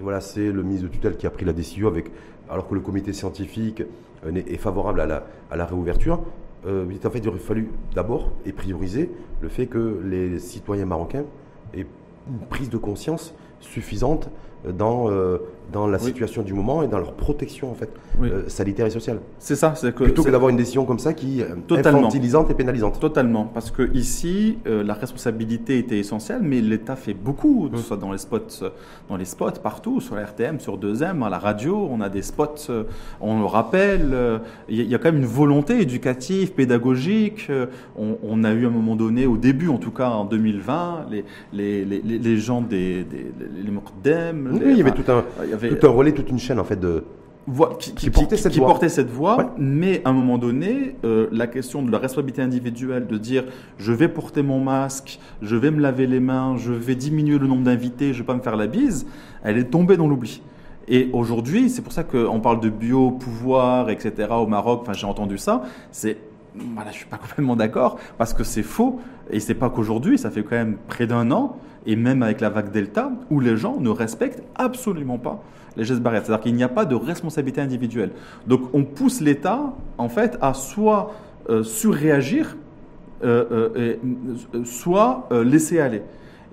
[0.00, 2.10] voilà, c'est le ministre de tutelle qui a pris la décision, avec,
[2.50, 3.82] alors que le comité scientifique
[4.26, 6.20] euh, est favorable à la, à la réouverture.
[6.66, 11.24] Euh, il aurait fallu d'abord et prioriser le fait que les citoyens marocains
[11.74, 11.86] aient
[12.28, 14.28] une prise de conscience suffisante
[14.76, 15.38] dans, euh,
[15.72, 16.04] dans la Oui.
[16.04, 17.90] situation du moment et dans leur protection en fait,
[18.20, 18.28] Oui.
[18.30, 19.18] euh, sanitaire et sociale.
[19.38, 22.00] C'est ça, c'est que Plutôt que d'avoir une décision comme ça qui est Totalement.
[22.00, 23.00] infantilisante et pénalisante.
[23.00, 27.82] Totalement, parce que ici, euh, la responsabilité était essentielle, mais l'État fait beaucoup, que ce
[27.84, 28.70] soit dans les spots, euh,
[29.08, 32.22] dans les spots partout, sur la RTM, sur 2M, à la radio, on a des
[32.22, 32.84] spots, euh,
[33.20, 34.10] on le rappelle.
[34.12, 34.38] euh,
[34.68, 37.46] Il y, a- il y a quand même une volonté éducative, pédagogique.
[37.50, 37.66] euh,
[37.98, 41.06] On, on a eu à un moment donné, au début, en tout cas en 2020,
[41.10, 43.70] les les, les, les- les gens des, des les, les
[44.52, 46.38] Oui, les- il y avait tout un, il y avait- tout un relais, toute une
[46.38, 47.04] chaîne en fait de.
[47.78, 48.68] qui, qui Qui por- portait cette qui voix.
[48.68, 49.44] portait cette voix, Ouais.
[49.58, 53.44] mais à un moment donné, euh, la question de la responsabilité individuelle, de dire
[53.78, 57.46] je vais porter mon masque, je vais me laver les mains, je vais diminuer le
[57.46, 59.06] nombre d'invités, je vais pas me faire la bise,
[59.44, 60.42] elle est tombée dans l'oubli.
[60.88, 64.28] Et aujourd'hui, c'est pour ça qu'on parle de bio, pouvoir, etc.
[64.30, 64.80] au Maroc.
[64.82, 65.62] Enfin, j'ai entendu ça.
[65.90, 66.16] C'est
[66.74, 69.00] voilà, je suis pas complètement d'accord parce que c'est faux.
[69.30, 71.56] Et c'est pas qu'aujourd'hui, ça fait quand même près d'un an,
[71.86, 75.42] et même avec la vague Delta, où les gens ne respectent absolument pas
[75.76, 76.24] les gestes barrières.
[76.24, 78.10] C'est-à-dire qu'il n'y a pas de responsabilité individuelle.
[78.46, 81.14] Donc on pousse l'État, en fait, à soit
[81.48, 82.56] euh, surréagir,
[83.24, 86.02] euh, euh, soit laisser aller.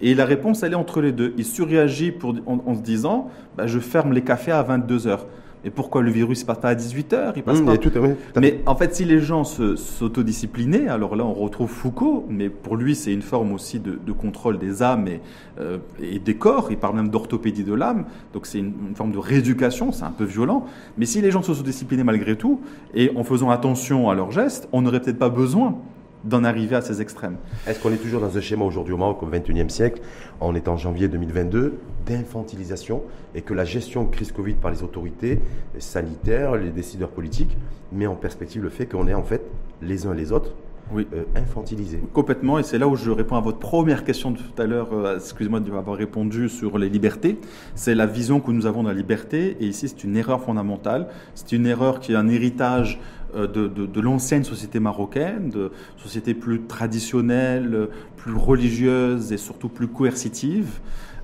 [0.01, 1.33] Et la réponse, elle est entre les deux.
[1.37, 5.25] Il surréagit pour, en, en se disant, bah, je ferme les cafés à 22 heures.
[5.63, 7.33] Mais pourquoi le virus ne passe pas à 18 heures?
[7.37, 7.77] Il passe Hum, pas.
[7.77, 12.25] tout, oui, mais en fait, si les gens se- s'autodisciplinaient, alors là, on retrouve Foucault,
[12.29, 15.21] mais pour lui, c'est une forme aussi de, de contrôle des âmes et,
[15.59, 16.67] euh, et des corps.
[16.69, 20.11] Il parle même d'orthopédie de l'âme, donc c'est une, une forme de rééducation, c'est un
[20.11, 20.65] peu violent.
[20.97, 22.59] Mais si les gens se s'autodisciplinaient malgré tout,
[22.93, 25.75] et en faisant attention à leurs gestes, on n'aurait peut-être pas besoin
[26.23, 27.35] d'en arriver à ces extrêmes.
[27.67, 30.01] Est-ce qu'on est toujours dans un schéma aujourd'hui au Maroc au XXIe siècle,
[30.39, 33.03] on est en janvier 2022, d'infantilisation
[33.35, 35.39] et que la gestion de crise Covid par les autorités
[35.79, 37.57] sanitaires, les décideurs politiques,
[37.91, 39.41] met en perspective le fait qu'on est en fait
[39.81, 40.51] les uns les autres
[40.93, 41.07] Oui.
[41.13, 41.99] euh, infantilisés.
[42.13, 44.93] Complètement, et c'est là où je réponds à votre première question de tout à l'heure,
[44.93, 47.37] euh, excusez-moi de répondu sur les libertés.
[47.75, 51.07] C'est la vision que nous avons de la liberté, et ici c'est une erreur fondamentale.
[51.35, 52.99] C'est une erreur qui est un héritage
[53.35, 60.79] de, de, l'ancienne société marocaine, de société plus traditionnelle, plus religieuse et surtout plus coercitive.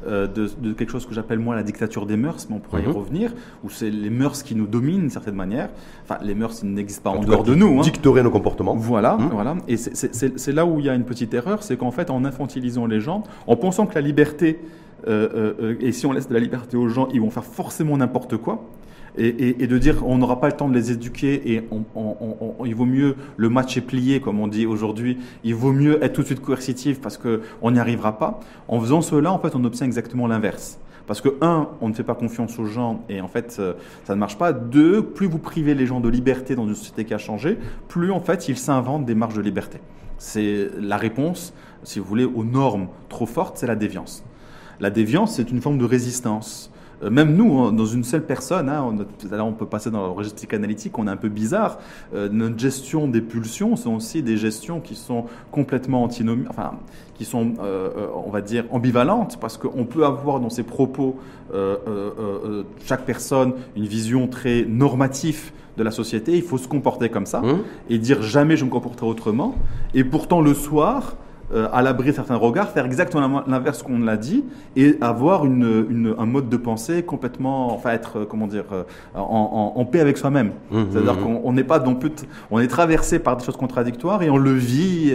[0.08, 2.88] Euh, de, quelque chose que j'appelle moi la dictature des mœurs, mais on pourrait y
[2.88, 2.95] mhm.
[2.95, 3.34] revenir,
[3.65, 5.69] où c'est les mœurs qui nous dominent d'une certaine manière.
[6.04, 7.80] Enfin, les mœurs n'existent pas en, dehors de nous.
[7.80, 7.82] Hein.
[7.82, 8.76] Dicterer nos comportements.
[8.76, 9.30] Voilà, mhm.
[9.30, 9.58] voilà.
[9.67, 12.86] Et c'est là où il y a une petite erreur, c'est qu'en fait, en infantilisant
[12.86, 14.60] les gens, en pensant que la liberté,
[15.08, 17.98] euh, euh, et si on laisse de la liberté aux gens, ils vont faire forcément
[17.98, 18.69] n'importe quoi
[19.19, 21.67] et, de dire on n'aura pas le temps de les éduquer et
[22.65, 26.13] il vaut mieux le match est plié comme on dit aujourd'hui, il vaut mieux être
[26.13, 28.39] tout de suite coercitif parce qu'on n'y arrivera pas.
[28.67, 30.79] En faisant cela, en fait, on obtient exactement l'inverse.
[31.08, 34.13] Parce que, un, on ne fait pas confiance aux gens et en fait, euh, ça
[34.13, 34.53] ne marche pas.
[34.53, 38.12] Deux, plus vous privez les gens de liberté dans une société qui a changé, plus
[38.12, 39.79] en fait, ils s'inventent des marges de liberté.
[40.19, 41.53] C'est la réponse,
[41.84, 44.23] si vous voulez, aux normes trop fortes, c'est la déviance.
[44.79, 46.71] La déviance, c'est une forme de résistance.
[47.03, 50.05] Euh, même nous, hein, dans une seule personne, hein, on, là on peut passer dans
[50.05, 51.79] le registre psychanalytique, on est un peu bizarre.
[52.13, 56.73] Euh, notre gestion des pulsions sont aussi des gestions qui sont complètement antinomiques, enfin,
[57.15, 61.17] qui sont, euh, on va dire, ambivalentes, parce qu'on peut avoir dans ses propos,
[62.85, 66.35] chaque personne, une vision très normative de la société.
[66.35, 67.59] Il faut se comporter comme ça mmh.
[67.89, 69.55] et dire jamais je me comporterai autrement.
[69.95, 71.15] Et pourtant, le soir,
[71.51, 76.13] euh, à l'abri de certains regards, faire exactement l'inverse qu'on l'a dit et avoir une,
[76.17, 78.83] un mode de pensée complètement, enfin être, euh, comment dire, euh,
[79.15, 80.51] en, paix avec soi-même.
[80.69, 81.41] Mmh, C'est-à-dire mmh, mmh.
[81.41, 81.83] qu'on n'est pas
[82.51, 85.12] on est traversé par des choses contradictoires et on le vit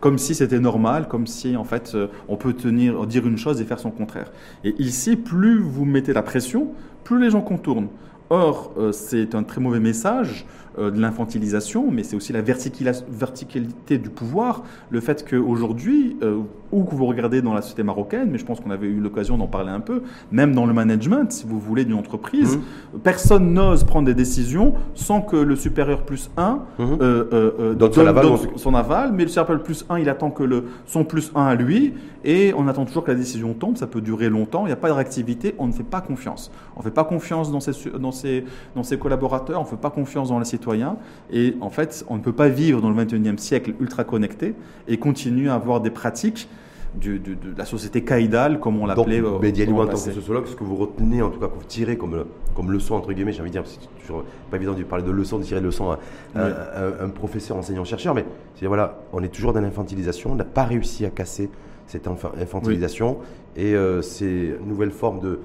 [0.00, 1.96] comme si c'était normal, comme si en fait
[2.28, 4.30] on peut tenir, dire une chose et faire son contraire.
[4.64, 6.68] Et ici, plus vous mettez la pression,
[7.04, 7.88] plus les gens contournent.
[8.30, 10.44] Or, c'est un très mauvais message
[10.78, 14.62] de l'infantilisation, mais c'est aussi la verticalité du pouvoir.
[14.90, 16.38] Le fait qu'aujourd'hui, euh,
[16.72, 19.38] où que vous regardez dans la société marocaine, mais je pense qu'on avait eu l'occasion
[19.38, 22.98] d'en parler un peu, même dans le management, si vous voulez, d'une entreprise, mmh.
[22.98, 26.84] personne n'ose prendre des décisions sans que le supérieur plus 1 mmh.
[27.00, 30.64] euh, donne, son, aval, son, aval, mais le supérieur plus 1, il attend que le,
[30.86, 34.00] son plus 1 à lui, et on attend toujours que la décision tombe, ça peut
[34.00, 36.50] durer longtemps, il n'y a pas de réactivité, on ne fait pas confiance.
[36.76, 39.76] On ne fait pas confiance dans ses, dans ses, dans ses collaborateurs, on ne fait
[39.76, 40.96] pas confiance dans les citoyens
[41.32, 44.54] et en fait, on ne peut pas vivre dans le 21e siècle ultra connecté
[44.86, 46.48] et continuer à avoir des pratiques
[46.94, 47.20] de
[47.56, 49.20] la société caïdale, comme on l'appelait.
[49.20, 51.64] Donc, euh, en tant que sociologue, ce que vous retenez, en tout cas, que vous
[51.64, 52.24] tirez comme,
[52.56, 55.10] comme leçon, entre guillemets, j'ai envie de dire, c'est toujours pas évident de parler de
[55.10, 55.98] leçon, de tirer leçon à,
[56.34, 58.24] un, professeur, enseignant, chercheur, mais
[58.56, 61.50] c'est voilà, on est toujours dans l'infantilisation, on n'a pas réussi à casser
[61.86, 63.18] cette infantilisation,
[63.54, 65.40] et euh, ces nouvelles formes de,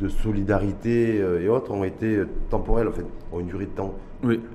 [0.00, 3.94] de solidarité euh, et autres ont été temporelles, en fait, ont une durée de temps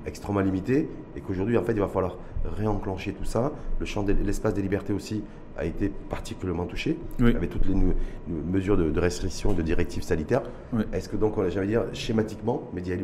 [0.04, 2.16] extrêmement limitée, et qu'aujourd'hui, en fait, il va falloir
[2.56, 3.52] réenclencher tout ça.
[3.78, 5.22] Le champ de l'espace des libertés aussi
[5.56, 7.76] a été particulièrement touché, avec toutes les
[8.28, 10.42] mesures de, restriction et de directives sanitaires.
[10.92, 12.96] Est-ce que donc, j'allais dire, schématiquement, Média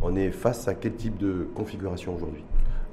[0.00, 2.44] on est face à quel type de configuration aujourd'hui?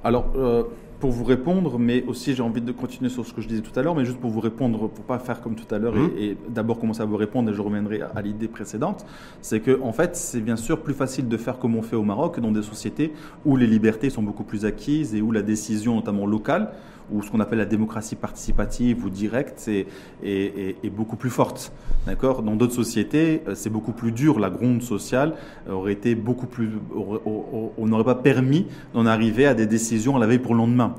[0.04, 0.64] Alors, euh,
[1.00, 3.78] pour vous répondre, mais aussi j'ai envie de continuer sur ce que je disais tout
[3.78, 6.32] à l'heure, mais juste pour vous répondre, pour pas faire comme tout à l'heure et,
[6.32, 6.52] mmh.
[6.52, 9.04] d'abord commencer à vous répondre et je reviendrai à, l'idée précédente,
[9.42, 12.02] c'est que en fait c'est bien sûr plus facile de faire comme on fait au
[12.02, 13.12] Maroc dans des sociétés
[13.44, 16.72] où les libertés sont beaucoup plus acquises et où la décision, notamment locale,
[17.10, 19.86] ou ce qu'on appelle la démocratie participative ou directe est,
[20.24, 21.72] est, beaucoup plus forte.
[22.06, 22.42] D'accord?
[22.42, 24.38] Dans d'autres sociétés, euh, c'est beaucoup plus dur.
[24.38, 25.34] La gronde sociale
[25.68, 26.70] aurait été beaucoup plus.
[26.94, 30.94] On n'aurait pas permis d'en arriver à des décisions à la veille pour le lendemain.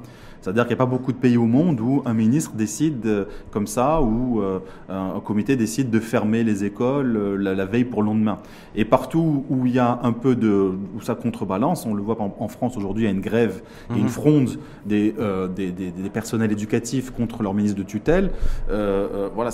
[0.48, 3.26] C'est-à-dire qu'il n'y a pas beaucoup de pays au monde où un ministre décide euh,
[3.52, 8.02] comme ça, ou euh, un comité décide de fermer les écoles euh, la, veille pour
[8.02, 8.38] le lendemain.
[8.74, 12.18] Et partout où il y a un peu de, où ça contrebalance, on le voit
[12.22, 13.62] en France aujourd'hui, il y a une grève
[13.94, 14.10] et une mhm.
[14.10, 14.50] fronde
[14.86, 15.14] des,
[15.54, 18.32] des, des, des, personnels éducatifs contre leur ministre de tutelle.
[18.70, 19.50] voilà,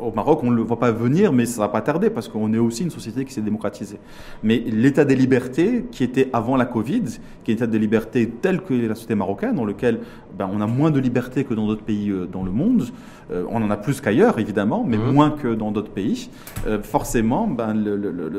[0.00, 2.52] au Maroc, on ne le voit pas venir, mais ça va pas tarder parce qu'on
[2.52, 3.98] est aussi une société qui s'est démocratisée.
[4.44, 7.04] Mais l'état des libertés, qui était avant la Covid,
[7.42, 10.00] qui est l'état des libertés tel que la société marocaine, dans lequel
[10.38, 12.86] ben, on a moins de liberté que dans d'autres pays euh, dans le monde.
[13.32, 15.12] Euh, on en a plus qu'ailleurs, évidemment, mais mmh.
[15.12, 16.30] moins que dans d'autres pays.
[16.66, 17.74] Euh, forcément, ben,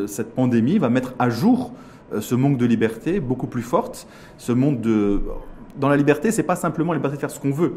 [0.08, 1.74] cette pandémie va mettre à jour
[2.20, 4.08] ce manque de liberté beaucoup plus forte.
[4.38, 5.22] Ce monde de...
[5.78, 7.74] Dans la liberté, c'est pas simplement la liberté de faire ce qu'on veut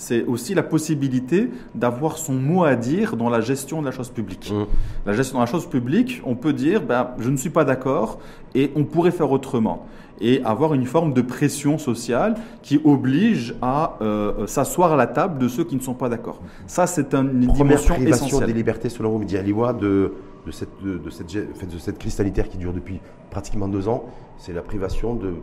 [0.00, 4.10] c'est aussi la possibilité d'avoir son mot à dire dans la gestion de la chose
[4.10, 4.52] publique.
[4.52, 4.66] Mmh.
[5.06, 8.20] La gestion de la chose publique, on peut dire, ben, je ne suis pas d'accord
[8.54, 9.86] et on pourrait faire autrement
[10.20, 15.38] et avoir une forme de pression sociale qui oblige à euh, s'asseoir à la table
[15.38, 16.40] de ceux qui ne sont pas d'accord.
[16.66, 18.46] Ça, c'est une dimension essentielle.
[18.46, 20.14] des libertés, selon vous, Midi Aliwa, de,
[20.46, 23.00] de, cette, de, cette, de cette crise sanitaire qui dure depuis
[23.30, 24.04] pratiquement deux ans,
[24.38, 25.34] c'est la privation de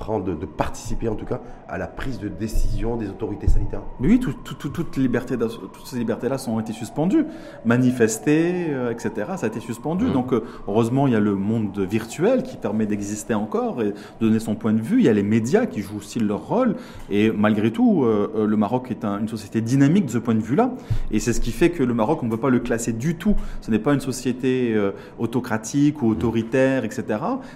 [0.00, 4.08] prendre, de, participer en tout cas à la prise de décision des autorités sanitaires Mais
[4.08, 7.26] oui, toutes les libertés, toutes ces libertés-là ont été suspendues.
[7.64, 10.06] Manifester, euh, etc., ça a été suspendu.
[10.06, 10.12] Mmh.
[10.12, 13.94] Donc, euh, heureusement, il y a le monde virtuel qui permet d'exister encore et de
[14.20, 14.98] donner son point de vue.
[14.98, 16.76] Il y a les médias qui jouent aussi leur rôle.
[17.10, 20.72] Et malgré tout, euh, le Maroc est une société dynamique de ce point de vue-là.
[21.12, 23.16] Et c'est ce qui fait que le Maroc, on ne peut pas le classer du
[23.16, 23.36] tout.
[23.60, 24.74] Ce n'est pas une société
[25.18, 27.04] autocratique ou autoritaire, etc.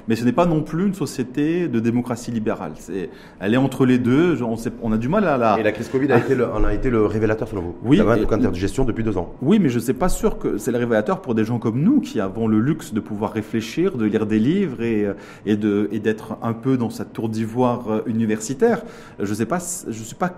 [0.09, 2.73] Mais ce n'est pas non plus une société de démocratie libérale.
[2.77, 3.09] C'est,
[3.41, 4.43] elle est entre les deux.
[4.43, 5.59] On, sait, on, a du mal à la.
[5.59, 7.75] Et la crise Covid a, été, le, a été le révélateur selon vous?
[7.83, 7.97] Oui.
[7.97, 8.17] La
[8.51, 9.33] de gestion depuis deux ans.
[9.41, 11.81] Oui, mais je ne suis pas sûr que c'est le révélateur pour des gens comme
[11.81, 15.15] nous qui avons le luxe de pouvoir réfléchir, de lire des livres et, euh,
[15.47, 18.83] et, de, et d'être un peu dans cette tour d'ivoire euh, universitaire.
[19.19, 20.33] Je ne sais pas, je suis pas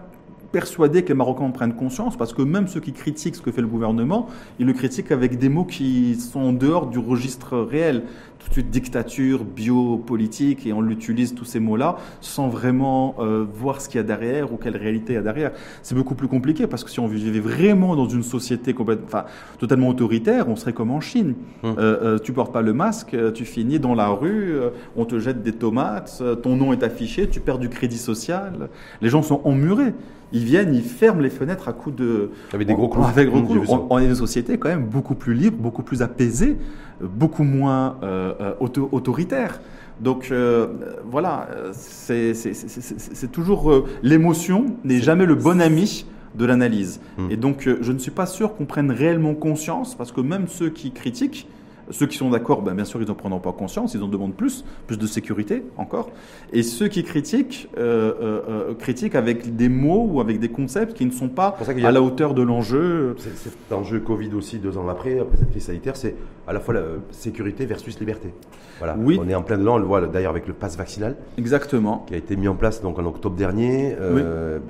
[0.52, 3.52] persuadé que les Marocains en prennent conscience, parce que même ceux qui critiquent ce que
[3.52, 4.28] fait le gouvernement,
[4.58, 8.04] ils le critiquent avec des mots qui sont en dehors du registre réel.
[8.46, 13.80] Tout de suite dictature, biopolitique, et on l'utilise tous ces mots-là sans vraiment euh, voir
[13.80, 15.50] ce qu'il y a derrière ou quelle réalité il y a derrière.
[15.82, 19.24] C'est beaucoup plus compliqué parce que si on vivait vraiment dans une société complètement, enfin,
[19.58, 21.34] totalement autoritaire, on serait comme en Chine.
[21.64, 21.74] Hum.
[21.76, 24.54] Euh, euh, tu portes pas le masque, tu finis dans la rue,
[24.96, 28.68] on te jette des tomates, ton nom est affiché, tu perds du crédit social.
[29.02, 29.92] Les gens sont emmurés
[30.32, 32.30] ils viennent, ils ferment les fenêtres à coups de.
[32.52, 33.06] Avec des gros coups.
[33.06, 33.68] Avec gros coups.
[33.68, 36.56] On, est une société quand même beaucoup plus libre, beaucoup plus apaisée,
[37.00, 38.54] beaucoup moins euh, euh,
[38.92, 39.60] autoritaire.
[40.00, 40.66] Donc euh,
[41.04, 46.04] voilà, c'est toujours l'émotion n'est jamais le bon ami
[46.34, 47.00] de l'analyse.
[47.16, 47.30] Hmm.
[47.30, 50.68] Et donc je ne suis pas sûr qu'on prenne réellement conscience, parce que même ceux
[50.68, 51.48] qui critiquent,
[51.90, 54.34] ceux qui sont d'accord, ben, bien sûr, ils n'en prendront pas conscience, ils en demandent
[54.34, 56.10] plus, plus de sécurité encore.
[56.52, 60.94] Et ceux qui critiquent, euh, euh, euh, critiquent avec des mots ou avec des concepts
[60.94, 63.14] qui ne sont pas à la hauteur de l'enjeu.
[63.18, 66.14] Cet enjeu Covid aussi, deux ans après, après cette crise sanitaire, c'est
[66.46, 68.32] à la fois la sécurité versus liberté.
[68.78, 68.96] Voilà.
[68.98, 69.18] Oui.
[69.22, 71.16] On est en plein dedans, on le voit d'ailleurs avec le pass vaccinal.
[71.38, 72.04] Exactement.
[72.06, 73.96] Qui a été mis en place donc en octobre dernier.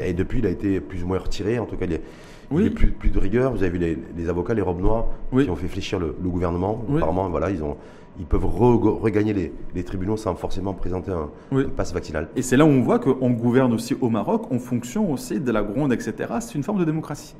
[0.00, 1.58] Et depuis, il a été plus ou moins retiré.
[1.58, 2.02] En tout cas, il est
[2.50, 2.62] oui.
[2.62, 3.52] Il y a plus, plus, de rigueur.
[3.52, 6.84] Vous avez vu les, avocats, les robes noires, qui ont fait fléchir le, gouvernement.
[6.96, 7.76] Apparemment, voilà, ils, ont,
[8.18, 11.28] ils peuvent regagner les, tribunaux sans forcément présenter un,
[11.76, 12.28] passe vaccinal.
[12.36, 15.50] Et c'est là où on voit qu'on gouverne aussi au Maroc en fonction aussi de
[15.50, 16.14] la gronde, etc.
[16.40, 17.34] C'est une forme de démocratie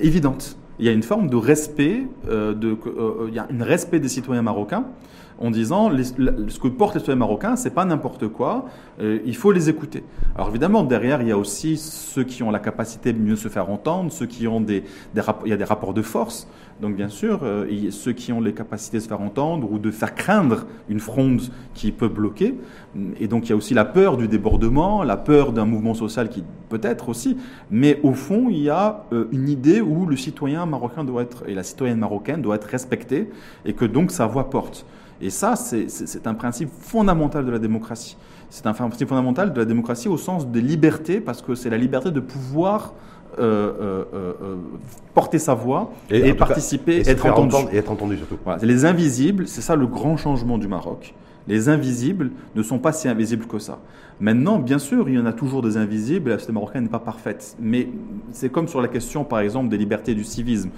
[0.00, 0.56] évidente.
[0.78, 4.00] Il y a une forme de respect, euh, de, euh, il y a un respect
[4.00, 4.86] des citoyens marocains
[5.38, 8.66] en disant ce que portent les citoyens marocains, c'est pas n'importe quoi,
[9.00, 10.04] euh, il faut les écouter.
[10.34, 13.48] Alors évidemment, derrière, il y a aussi ceux qui ont la capacité de mieux se
[13.48, 14.84] faire entendre, ceux qui ont des,
[15.44, 16.48] il y a des rapports de force.
[16.80, 19.90] Donc bien sûr, euh, ceux qui ont les capacités de se faire entendre ou de
[19.90, 21.40] faire craindre une fronde
[21.72, 22.54] qui peut bloquer.
[23.20, 26.28] Et donc il y a aussi la peur du débordement, la peur d'un mouvement social
[26.28, 27.36] qui peut-être aussi.
[27.70, 31.48] Mais au fond, il y a euh, une idée où le citoyen marocain doit être
[31.48, 33.30] et la citoyenne marocaine doit être respectée
[33.64, 34.84] et que donc sa voix porte.
[35.24, 38.18] Et ça, c'est un principe fondamental de la démocratie.
[38.50, 41.78] C'est un principe fondamental de la démocratie au sens des libertés, parce que c'est la
[41.78, 42.92] liberté de pouvoir
[43.38, 44.56] euh, euh, euh,
[45.14, 47.56] porter sa voix et, participer, et être entendu.
[47.72, 48.36] et être entendu surtout.
[48.44, 51.14] Voilà, les invisibles, c'est ça le grand changement du Maroc.
[51.48, 53.78] Les invisibles ne sont pas si invisibles que ça.
[54.20, 56.98] Maintenant, bien sûr, il y en a toujours des invisibles, la société marocaine n'est pas
[56.98, 57.56] parfaite.
[57.58, 57.88] Mais
[58.32, 60.68] c'est comme sur la question, par exemple, des libertés du civisme.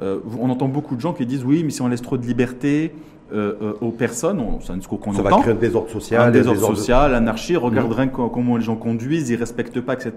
[0.00, 2.94] on entend beaucoup de gens qui disent oui, mais si on laisse trop de liberté,
[3.32, 5.24] euh, euh, aux personnes, c'est un discours qu'on entend.
[5.24, 6.28] Ça va créer un désordre social.
[6.28, 8.10] Un désordre social, l'anarchie, regarde mmh.
[8.32, 10.12] comment les gens conduisent, ils ne respectent pas, etc.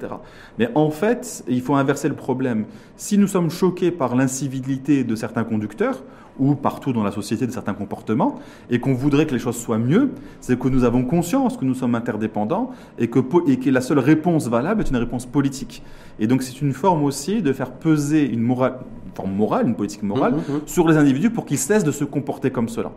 [0.60, 2.66] Mais en fait, il faut inverser le problème.
[2.98, 6.04] Si nous sommes choqués par l'incivilité de certains conducteurs,
[6.40, 9.78] ou partout dans la société de certains comportements, et qu'on voudrait que les choses soient
[9.78, 13.82] mieux, c'est que nous avons conscience que nous sommes interdépendants et que, et que la
[13.82, 15.84] seule réponse valable est une réponse politique.
[16.20, 18.80] Et donc c'est une forme aussi de faire peser une morale,
[19.14, 20.62] forme morale, une politique morale, mmh, mmh, mmh.
[20.66, 22.92] sur les individus pour qu'ils cessent de se comporter comme cela.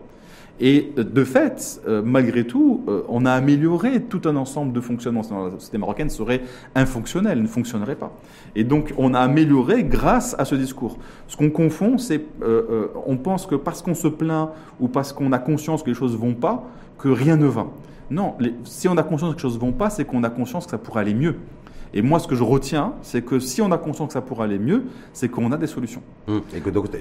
[0.61, 4.81] Et euh, de fait, euh, malgré tout, euh, on a amélioré tout un ensemble de
[4.81, 5.23] fonctionnements.
[5.23, 6.43] Sinon, la société marocaine serait
[6.75, 8.13] infonctionnelle, ne fonctionnerait pas.
[8.55, 10.99] Et donc, on a amélioré grâce à ce discours.
[11.27, 12.25] Ce qu'on confond, c'est
[13.07, 16.17] on pense que parce qu'on se plaint ou parce qu'on a conscience que les choses
[16.17, 17.67] vont pas, que rien ne va.
[18.11, 20.71] Non, si on a conscience que les choses vont pas, c'est qu'on a conscience que
[20.71, 21.37] ça pourrait aller mieux.
[21.95, 24.45] Et moi, ce que je retiens, c'est que si on a conscience que ça pourrait
[24.45, 26.03] aller mieux, c'est qu'on a des solutions.
[26.27, 26.41] Hum,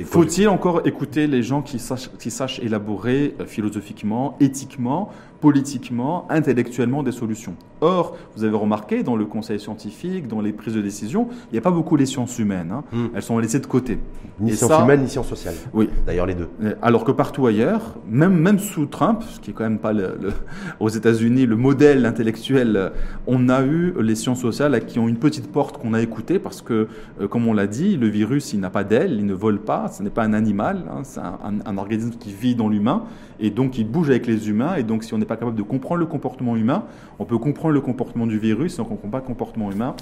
[0.06, 7.04] Faut-il encore écouter les gens qui sachent, qui sachent élaborer euh, philosophiquement, éthiquement, politiquement, intellectuellement
[7.04, 11.28] des solutions Or, vous avez remarqué, dans le conseil scientifique, dans les prises de décision,
[11.50, 12.72] il n'y a pas beaucoup les sciences humaines.
[12.72, 12.84] Hein.
[12.94, 13.10] Hum.
[13.16, 13.98] Elles sont laissées de côté.
[14.40, 15.56] Ni sciences humaines, ni sciences sociales.
[15.74, 15.90] Oui.
[16.06, 16.48] D'ailleurs, les deux.
[16.64, 19.94] Euh, alors que partout ailleurs, même, même sous Trump, ce qui est quand même pas
[19.94, 20.18] le,
[20.80, 22.90] aux États-Unis le modèle intellectuel, euh,
[23.26, 26.62] on a eu les sciences sociales qui ont une petite porte qu'on a écoutée parce
[26.62, 26.88] que,
[27.20, 29.88] euh, comme on l'a dit, le virus, il n'a pas d'aile, il ne vole pas,
[29.88, 33.06] ce n'est pas un animal, hein, c'est un, organisme qui vit dans l'humain
[33.40, 34.76] et donc il bouge avec les humains.
[34.76, 36.86] Et donc, si on n'est pas capable de comprendre le comportement humain,
[37.20, 39.96] on peut comprendre le comportement du virus, donc on ne comprend pas le comportement humain,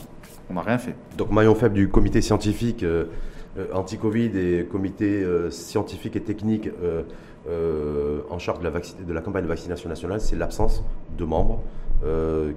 [0.50, 0.96] on n'a rien fait.
[1.18, 3.06] Donc maillon faible du comité scientifique euh,
[3.58, 6.70] euh, anti-Covid et comité euh, scientifique et technique
[8.32, 10.84] en charge de la, de la, campagne de vaccination nationale, c'est l'absence
[11.18, 11.62] de membres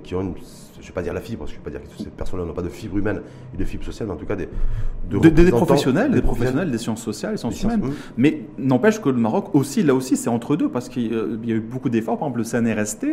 [0.03, 0.35] qui ont une
[0.83, 2.03] je ne vais pas dire la fibre, parce que je ne vais pas dire que
[2.03, 3.21] ces personnes-là n'ont pas de fibre humaine
[3.55, 4.49] et de fibre sociale, mais en tout cas des,
[5.09, 7.83] des, professionnels, des professionnels des sciences sociales, des sciences humaines.
[8.16, 11.12] Mais n'empêche que le Maroc aussi, là aussi, c'est entre deux, parce qu'il
[11.45, 12.18] y a eu beaucoup d'efforts.
[12.18, 13.07] Par exemple, le CNRST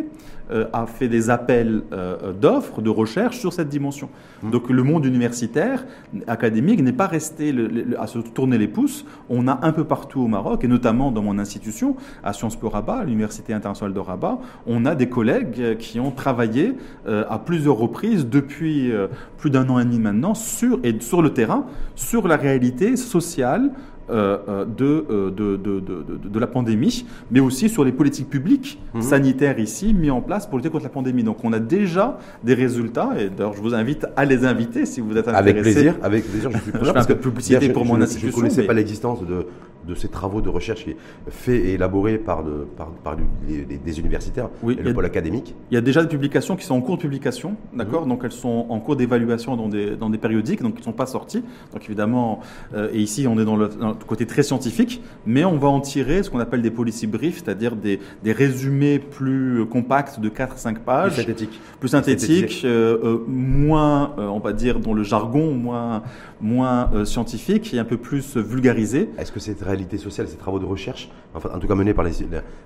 [0.50, 4.08] euh, a fait des appels euh, d'offres, de recherche sur cette dimension.
[4.42, 4.50] Mmh.
[4.50, 5.86] Donc le monde universitaire,
[6.26, 7.54] académique, n'est pas resté
[7.98, 9.04] à se tourner les pouces.
[9.28, 11.94] On a un peu partout au Maroc, et notamment dans mon institution,
[12.24, 16.74] à Sciences Po Rabat, l'Université internationale de Rabat, on a des collègues qui ont travaillé
[17.06, 20.96] euh, à plus plusieurs reprises depuis euh, plus d'un an et demi maintenant sur, et
[21.00, 23.72] sur le terrain sur la réalité sociale
[24.08, 29.02] euh, euh, de, de, de, de, la pandémie, mais aussi sur les politiques publiques mhm.
[29.02, 31.22] sanitaires ici mis en place pour lutter contre la pandémie.
[31.22, 35.00] Donc on a déjà des résultats, et d'ailleurs je vous invite à les inviter si
[35.00, 35.50] vous êtes intéressé.
[35.50, 38.30] Avec plaisir, avec plaisir, je suis je fais un peu de publicité pour mon institution.
[38.30, 39.46] Je ne connaissais pas l'existence de,
[39.86, 40.96] de ces travaux de recherche qui est
[41.28, 45.54] fait et élaboré par, de, par, par des universitaires oui, et le pôle académique.
[45.70, 48.10] Il y a déjà des publications qui sont en cours de publication, d'accord mhm.
[48.10, 50.92] Donc elles sont en cours d'évaluation dans des, dans des périodiques, donc qui ne sont
[50.92, 51.42] pas sorties.
[51.72, 52.40] Donc évidemment,
[52.74, 55.80] euh, et ici on est dans le, dans côté très scientifique, mais on va en
[55.80, 60.78] tirer ce qu'on appelle des policy briefs, c'est-à-dire des, des, résumés plus compacts de 4-5
[60.80, 61.12] pages.
[61.12, 61.60] Plus synthétiques.
[61.80, 66.02] Plus synthétiques, euh, euh, moins, on va dire, dans le jargon, moins,
[66.40, 69.10] moins scientifique et un peu plus vulgarisé.
[69.18, 72.04] Est-ce que cette réalité sociale, ces travaux de recherche, enfin, en tout cas menés par
[72.04, 72.12] les,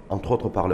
[0.08, 0.68] entre autres par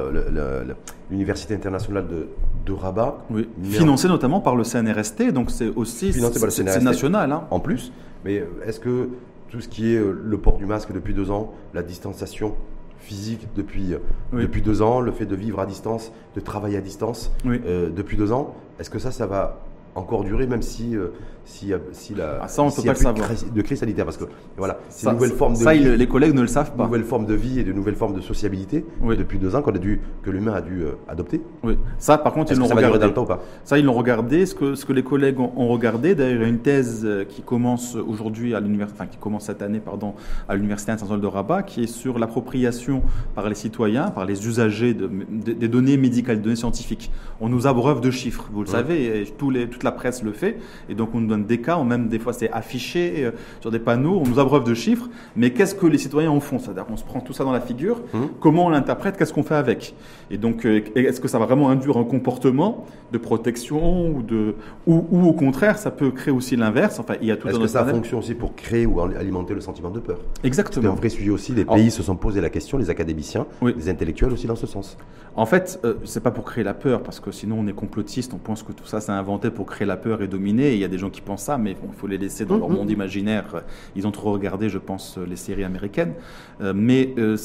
[1.10, 2.28] l'Université internationale de,
[2.66, 3.18] de Rabat.
[3.30, 3.48] Oui.
[3.64, 7.32] Financé notamment par le CNRST, donc c'est aussi c'est national.
[7.32, 7.44] Hein.
[7.50, 7.92] En plus,
[8.24, 9.08] mais est-ce que
[9.48, 12.54] tout ce qui est euh, le port du masque depuis deux ans, la distanciation
[12.98, 13.98] physique depuis, euh,
[14.32, 18.16] depuis deux ans, le fait de vivre à distance, de travailler à distance euh, depuis
[18.16, 19.60] deux ans, est-ce que ça, ça va
[19.94, 21.08] encore durer, même si, euh,
[21.44, 23.28] si, si la ah, ça, on peut pas le savoir.
[23.54, 24.24] De, crise sanitaire, parce que
[24.56, 26.84] voilà, c'est une nouvelle forme de ça, les collègues ne le savent pas.
[26.84, 28.84] Nouvelle forme de vie et de nouvelles formes de sociabilité
[29.18, 31.40] depuis deux ans qu'on a dû, que l'humain a dû euh, adopter.
[31.62, 32.98] Oui, ça par contre, ils l'ont regardé.
[32.98, 34.46] Dans le temps, ou pas ça, ils l'ont regardé.
[34.46, 37.24] Ce que, ce que les collègues ont, regardé, d'ailleurs, il y a une thèse euh,
[37.24, 40.14] qui commence aujourd'hui à l'université, enfin qui commence cette année, pardon,
[40.48, 43.02] à l'université internationale de Rabat, qui est sur l'appropriation
[43.34, 47.10] par les citoyens, par les usagers de, des données médicales, des données scientifiques.
[47.40, 50.32] On nous abreuve de chiffres, vous le savez, et tous les, toute la presse le
[50.32, 53.78] fait, et donc on donne des cas, même des fois c'est affiché euh, sur des
[53.78, 56.58] panneaux, on nous abreuve de chiffres, mais qu'est-ce que les citoyens en font?
[56.58, 58.18] C'est-à-dire qu'on se prend tout ça dans la figure, mmh.
[58.40, 59.94] comment on l'interprète, qu'est-ce qu'on fait avec?
[60.30, 64.54] Et donc euh, est-ce que ça va vraiment induire un comportement de protection ou, de,
[64.86, 66.98] ou, au contraire ça peut créer aussi l'inverse?
[66.98, 69.60] Enfin, il y a tout Est-ce que ça fonctionne aussi pour créer ou alimenter le
[69.60, 70.18] sentiment de peur?
[70.44, 70.82] Exactement.
[70.82, 73.88] C'est un vrai sujet aussi, les pays se sont posé la question, les académiciens, les
[73.88, 74.96] intellectuels aussi dans ce sens.
[75.36, 78.34] En fait, euh, c'est pas pour créer la peur, parce que sinon on est complotiste,
[78.34, 80.72] on pense que tout ça c'est inventé pour créer la peur et dominer.
[80.72, 82.70] il y a des gens qui pensent ça, mais il faut les laisser dans leur
[82.70, 82.74] mm-hmm.
[82.74, 83.62] monde imaginaire.
[83.96, 86.14] Ils ont trop regardé, je pense, les séries américaines.
[86.60, 87.36] Euh, mais, euh,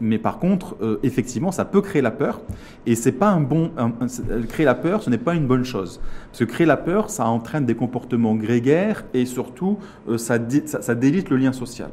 [0.00, 2.40] mais par contre, effectivement, ça peut créer la peur,
[2.86, 3.70] et c'est pas un bon.
[4.48, 7.26] créer la peur, ce n'est pas une bonne chose, parce que créer la peur, ça
[7.26, 9.78] entraîne des comportements grégaires et surtout,
[10.16, 11.90] ça, ça, ça délite le lien social.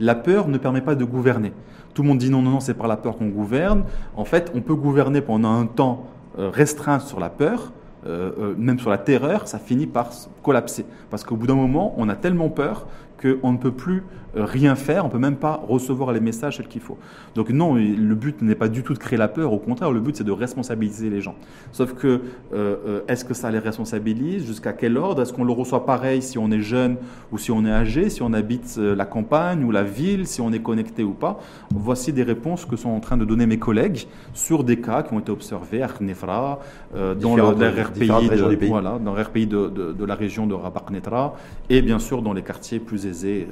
[0.00, 1.52] La peur ne permet pas de gouverner.
[1.94, 3.84] Tout le monde dit non, non, non, c'est par la peur qu'on gouverne.
[4.16, 6.06] En fait, on peut gouverner pendant un temps
[6.38, 7.72] euh, restreint sur la peur,
[8.06, 10.10] euh, euh, même sur la terreur, ça finit par
[10.42, 10.84] collapser.
[11.10, 12.86] Parce qu'au bout d'un moment, on a tellement peur
[13.20, 14.02] qu'on ne peut plus
[14.34, 16.98] rien faire, on ne peut même pas recevoir les messages tels qu'il faut.
[17.34, 20.00] Donc non, le but n'est pas du tout de créer la peur, au contraire, le
[20.00, 21.34] but c'est de responsabiliser les gens.
[21.72, 22.20] Sauf que, euh,
[22.52, 24.46] euh, est-ce que ça les responsabilise?
[24.46, 25.22] Jusqu'à quel ordre?
[25.22, 26.96] Est-ce qu'on le reçoit pareil si on est jeune
[27.30, 30.52] ou si on est âgé, si on habite la campagne ou la ville, si on
[30.52, 31.40] est connecté ou pas?
[31.74, 35.14] Voici des réponses que sont en train de donner mes collègues sur des cas qui
[35.14, 36.60] ont été observés à Knefra,
[36.92, 41.34] dans le, de, voilà, dans RPI de, de, la région de Rabat Knetra,
[41.70, 43.48] et bien sûr dans les quartiers plus aisés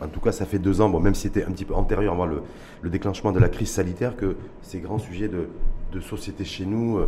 [0.00, 2.14] en tout cas, ça fait deux ans, bon, même si c'était un petit peu antérieur
[2.14, 2.42] avant le,
[2.82, 5.48] le, déclenchement de la crise sanitaire, que ces grands sujets de,
[5.92, 7.06] de société chez nous, euh,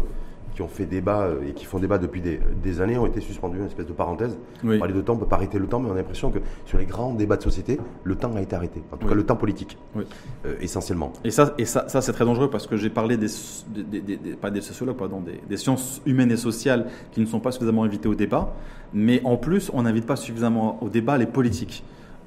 [0.55, 3.21] qui ont fait débat euh, et qui font débat depuis des, des, années, ont été
[3.21, 4.37] suspendus, une espèce de parenthèse.
[4.65, 4.79] Oui.
[4.79, 6.41] Parler de temps, on ne peut pas arrêter le temps, mais on a l'impression que
[6.67, 8.83] sur les grands débats de société, le temps a été arrêté.
[8.93, 10.05] En tout cas, le temps politique, oui.
[10.47, 11.13] euh, essentiellement.
[11.25, 13.29] Et ça, et ça, ça c'est très dangereux parce que j'ai parlé des,
[13.75, 17.53] des, des, pas des sociologues, pardon, des, sciences humaines et sociales qui ne sont pas
[17.53, 18.55] suffisamment invités au débat,
[18.93, 21.85] mais en plus, on n'invite pas suffisamment au débat les politiques.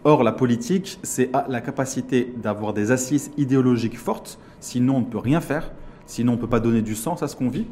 [0.07, 5.17] Or, la politique, c'est la capacité d'avoir des assises idéologiques fortes, sinon on ne peut
[5.17, 5.71] rien faire,
[6.05, 7.65] sinon on ne peut pas donner du sens à ce qu'on vit,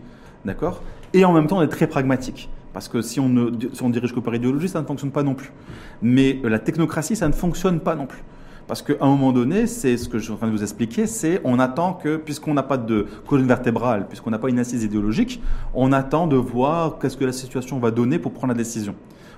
[0.44, 0.82] d'accord?
[1.14, 2.50] Et en même temps, on est très pragmatique.
[2.74, 5.22] Parce que si on ne si on dirige que par idéologie, ça ne fonctionne pas
[5.22, 5.52] non plus.
[6.02, 8.24] Mais euh, la technocratie, ça ne fonctionne pas non plus.
[8.66, 11.06] Parce qu'à un moment donné, c'est ce que je suis en train de vous expliquer,
[11.06, 14.84] c'est on attend que, puisqu'on n'a pas de colonne vertébrale, puisqu'on n'a pas une assise
[14.84, 15.40] idéologique,
[15.76, 18.96] on attend de voir qu'est-ce que la situation va donner pour prendre la décision.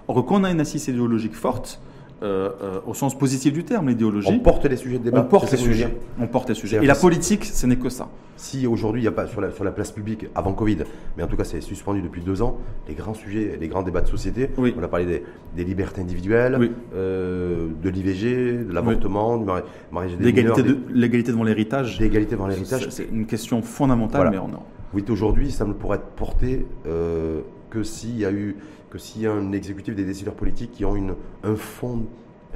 [0.08, 1.82] Or, quand on a une assise idéologique forte,
[2.26, 4.28] euh, euh, au sens positif du terme, l'idéologie.
[4.32, 5.21] On porte les sujets de débat.
[5.21, 5.95] On porte les sujets.
[6.19, 6.80] On porte les sujets.
[6.84, 8.09] Et la politique, ce n'est que ça.
[8.36, 10.80] Si aujourd'hui, il n'y a pas sur la, sur la place publique, avant Covid,
[11.15, 12.57] mais en tout cas, c'est suspendu depuis deux ans,
[12.89, 14.73] les grands sujets, les grands débats de société, Oui.
[14.78, 15.23] on a parlé des,
[15.55, 16.71] des libertés individuelles, Oui.
[16.95, 19.61] euh, de l'IVG, de l'avortement, du mari-
[19.91, 22.88] mariage des L'égalité de- l'égalité devant l'héritage, des- d'égalité devant l'héritage.
[22.89, 24.32] c'est une question fondamentale, Voilà.
[24.32, 24.61] mais on a.
[24.93, 26.65] Oui, aujourd'hui, ça ne pourrait être porté
[27.69, 28.55] que s'il y a eu,
[28.96, 32.06] que s'il y a un exécutif des décideurs politiques qui ont une, un, fond,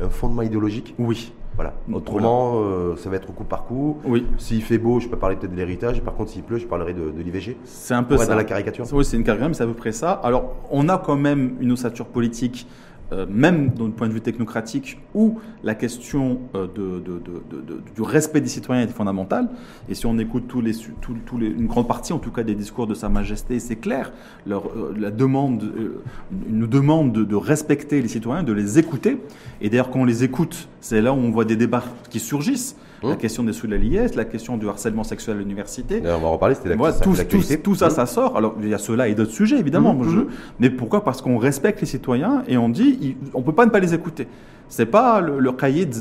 [0.02, 0.96] un fondement idéologique.
[0.98, 1.34] Oui.
[1.56, 1.74] Voilà.
[1.92, 3.98] Autrement, euh, ça va être coup par coup.
[4.06, 4.26] Oui.
[4.38, 6.02] S'il fait beau, je peux parler peut-être de l'héritage.
[6.02, 7.58] Par contre, s'il pleut, je parlerai de, de l'IVG.
[7.66, 8.28] C'est un peu ça.
[8.28, 8.86] dans la caricature.
[8.94, 10.12] Oui, c'est une caricature, mais c'est à peu près ça.
[10.12, 12.66] Alors, on a quand même une ossature politique,
[13.12, 18.01] euh, même d'un point de vue technocratique, où la question euh, de, de- de- du
[18.01, 19.49] respect des citoyens est fondamentale.
[19.89, 22.55] Et si on écoute tous les, tous- les- une grande partie, en tout cas, des
[22.55, 24.12] discours de Sa Majesté, c'est clair.
[24.45, 26.01] Leur, euh, la demande, euh,
[26.49, 29.18] une demande de, de respecter les citoyens, de les écouter.
[29.62, 32.76] Et d'ailleurs, quand on les écoute, c'est là où on voit des débats qui surgissent.
[33.02, 33.18] La Hum.
[33.18, 36.02] question des sous de la liesse, la question du harcèlement sexuel à l'université.
[36.06, 36.56] On va en reparler.
[36.56, 37.91] C'était la Voilà, tout, tout- tout ça, Mmh.
[37.91, 38.36] ça sort.
[38.36, 39.97] Alors, il y a cela et d'autres sujets, évidemment.
[40.04, 40.28] Je- mhm.
[40.60, 41.04] Mais pourquoi?
[41.04, 44.28] Parce qu'on respecte les citoyens et on dit, on peut pas ne pas les écouter.
[44.68, 45.52] C'est pas le, le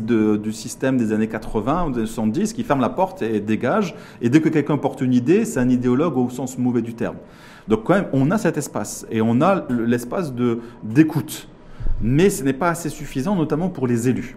[0.03, 3.41] de- du système des années 80 ou des années 70 qui ferme la porte et
[3.41, 3.95] dégage.
[4.21, 7.17] Et dès que quelqu'un porte une idée, c'est un idéologue au sens mauvais du terme.
[7.69, 11.49] Donc, quand même, on a cet espace et on a l'espace de d'écoute.
[12.03, 14.37] Mais ce n'est pas assez suffisant, notamment pour les élus.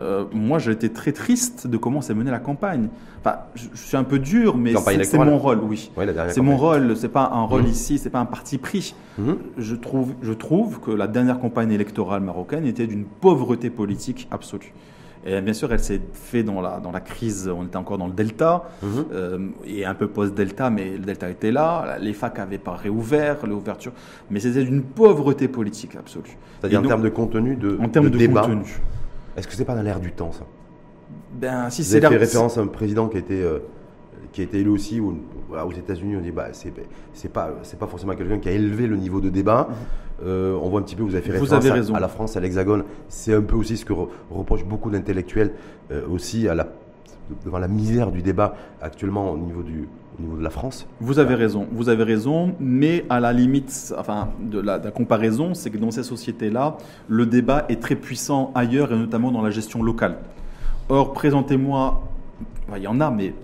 [0.00, 2.88] Euh, moi, j'ai été très triste de comment s'est menée la campagne.
[3.20, 4.72] Enfin, je, je suis un peu dur, mais
[5.04, 5.90] c'est mon rôle, oui.
[6.28, 7.68] C'est mon rôle, c'est pas un rôle Mhm.
[7.68, 8.94] ici, c'est pas un parti pris.
[9.18, 9.36] Mhm.
[9.58, 14.72] Je trouve, je trouve que la dernière campagne électorale marocaine était d'une pauvreté politique absolue.
[15.26, 18.06] Et bien sûr, elle s'est faite dans la, dans la crise, on était encore dans
[18.06, 19.04] le Delta, Mhm.
[19.12, 23.36] euh, et un peu post-Delta, mais le Delta était là, les facs n'avaient pas réouvert,
[23.46, 23.92] l'ouverture,
[24.30, 26.38] mais c'était d'une pauvreté politique absolue.
[26.60, 28.40] C'est-à-dire en termes de contenu, de, en termes de, débat.
[28.40, 28.62] contenu.
[29.36, 30.44] Est-ce que c'est pas dans l'air du temps, ça?
[31.32, 33.58] Ben, si Vous c'est avez fait référence à un président qui a été, euh,
[34.32, 35.18] qui a été élu aussi où-
[35.48, 36.16] voilà, aux États-Unis.
[36.16, 36.72] On dit bah c'est
[37.12, 39.68] c'est pas c'est pas forcément quelqu'un qui a élevé le niveau de débat.
[40.24, 41.02] Euh, on voit un petit peu.
[41.02, 41.38] Vous avez fait Mhm.
[41.38, 42.84] Vous référence avez à- la France, à l'Hexagone.
[43.08, 45.52] C'est un peu aussi ce que re- reprochent beaucoup d'intellectuels
[45.90, 46.68] euh, aussi à la
[47.44, 49.88] devant la misère du débat actuellement au niveau du
[50.20, 50.86] au niveau de la France.
[51.00, 54.90] Vous avez raison, vous avez raison, mais à la limite, enfin, de la, de la
[54.90, 56.76] comparaison, c'est que dans ces sociétés-là,
[57.08, 60.18] le débat est très puissant ailleurs et notamment dans la gestion locale.
[60.88, 62.02] Or, présentez-moi,
[62.76, 63.34] il y en a, mais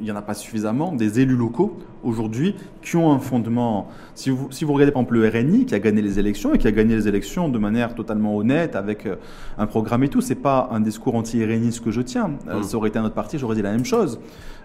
[0.00, 3.88] il n'y en a pas suffisamment, des élus locaux aujourd'hui qui ont un fondement.
[4.14, 6.58] Si vous, si vous regardez par exemple le RNI qui a gagné les élections et
[6.58, 9.16] qui a gagné les élections de manière totalement honnête avec euh,
[9.58, 12.30] un programme et tout, c'est pas un discours anti-RNI ce que je tiens.
[12.48, 12.62] Euh, Mm.
[12.62, 14.18] Ça aurait été un autre parti, j'aurais dit la même chose.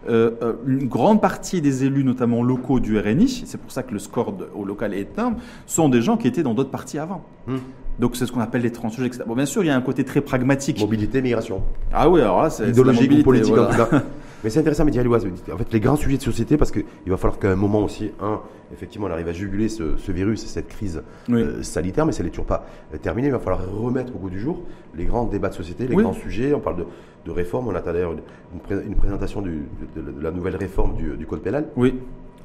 [0.10, 3.94] Euh, euh, une grande partie des élus, notamment locaux du RNI, c'est pour ça que
[3.94, 5.36] le score de- au local est énorme,
[5.68, 7.24] sont des gens qui étaient dans d'autres partis avant.
[7.48, 7.58] Hmm.
[8.00, 9.24] Donc c'est ce qu'on appelle les transsujets, etc.
[9.28, 10.80] Bon, bien sûr, il y a un côté très pragmatique.
[10.80, 11.62] Mobilité, migration.
[11.94, 13.68] Ah oui, alors là, c'est c'est la idéologique ou politique voilà.
[13.70, 14.04] en tout cas.
[14.44, 15.24] Mais c'est intéressant, Mehdi Alouaz.
[15.54, 18.12] En fait, les grands sujets de société, parce qu'il va falloir qu'à un moment aussi,
[18.20, 18.42] un,
[18.74, 21.42] effectivement, on arrive à juguler ce, ce virus et cette crise Oui.
[21.42, 23.28] euh, sanitaire, mais ça n'est toujours pas euh, terminé.
[23.28, 24.62] Il va falloir remettre au goût du jour
[24.96, 26.02] les grands débats de société, les Oui.
[26.04, 26.54] grands sujets.
[26.56, 26.86] On parle de,
[27.26, 27.68] de réforme.
[27.68, 28.22] On attend d'ailleurs une,
[28.56, 31.68] une pré- une présentation du- de, de la nouvelle réforme du, du code pénal.
[31.76, 32.00] Oui,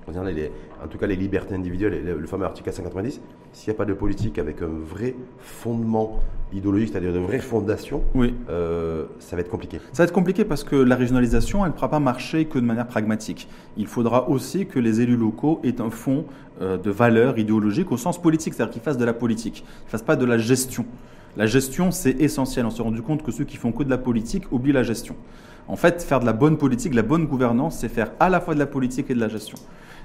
[0.07, 0.51] concernant les-
[0.83, 3.21] en tout cas les libertés individuelles le, le fameux article 190,
[3.53, 6.21] s'il n'y a pas de politique avec un vrai fondement
[6.53, 8.35] idéologique, c'est-à-dire de vraies fondations, oui.
[8.49, 9.79] euh, ça va être compliqué.
[9.93, 12.65] Ça va être compliqué parce que la régionalisation, elle ne pourra pas marcher que de
[12.65, 13.49] manière pragmatique.
[13.77, 16.25] Il faudra aussi que les élus locaux aient un fond
[16.61, 19.91] euh, de valeurs idéologiques au sens politique, c'est-à-dire qu'ils fassent de la politique, qu'ils ne
[19.91, 20.87] fassent pas de la gestion.
[21.37, 22.65] La gestion, c'est essentiel.
[22.65, 25.17] On s'est rendu compte que ceux qui font que de la politique oublient la gestion.
[25.69, 28.41] En fait, faire de la bonne politique, de la bonne gouvernance, c'est faire à la
[28.41, 29.59] fois de la politique et de la gestion.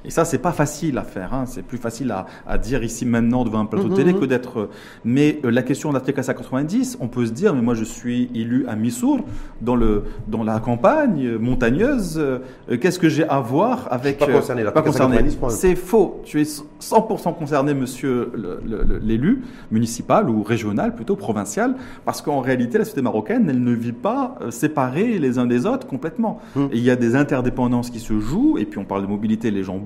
[0.03, 1.33] Et ça, c'est pas facile à faire.
[1.33, 1.43] hein.
[1.45, 4.59] C'est plus facile à, à dire ici maintenant devant un plateau de télé que d'être.
[4.61, 4.69] euh,
[5.05, 8.29] Mais euh, la question de l'article 190, on peut se dire, mais moi je suis
[8.33, 9.19] élu à Missour,
[9.61, 12.17] dans, le, dans la campagne euh, montagneuse.
[12.17, 12.39] euh,
[12.79, 14.17] Qu'est-ce que j'ai à voir avec.
[14.17, 15.15] pas euh, concerné, l'article pas concerné.
[15.17, 15.49] 190, point.
[15.49, 16.21] C'est faux.
[16.25, 21.75] Tu es 100% concerné, monsieur le- le- le- l'élu municipal ou régional, plutôt provincial,
[22.05, 25.65] parce qu'en réalité, la société marocaine, elle ne vit pas euh, séparée les uns des
[25.65, 26.39] autres complètement.
[26.55, 26.65] Hmm.
[26.71, 29.51] Et il y a des interdépendances qui se jouent, et puis on parle de mobilité,
[29.51, 29.77] les gens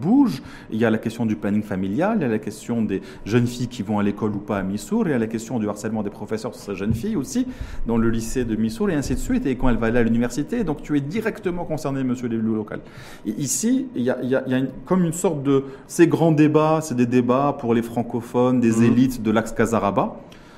[0.72, 3.48] Il y a la question du planning familial, il y a la question des jeunes
[3.48, 5.68] filles qui vont à l'école ou pas à Missour, il y a la question du
[5.68, 7.48] harcèlement des professeurs sur ces jeunes filles aussi,
[7.88, 10.04] dans le lycée de Missour, et ainsi de suite, et quand elle va aller à
[10.04, 10.64] l'université.
[10.64, 12.80] Donc tu es directement concerné, monsieur l'élu local.
[13.26, 15.44] Et ici, il y a, il y a- il y a une- comme une sorte
[15.44, 15.64] de.
[15.88, 18.84] Ces grands débats, c'est des débats pour les francophones, des Mhm.
[18.84, 20.18] élites de l'axe Casaraba.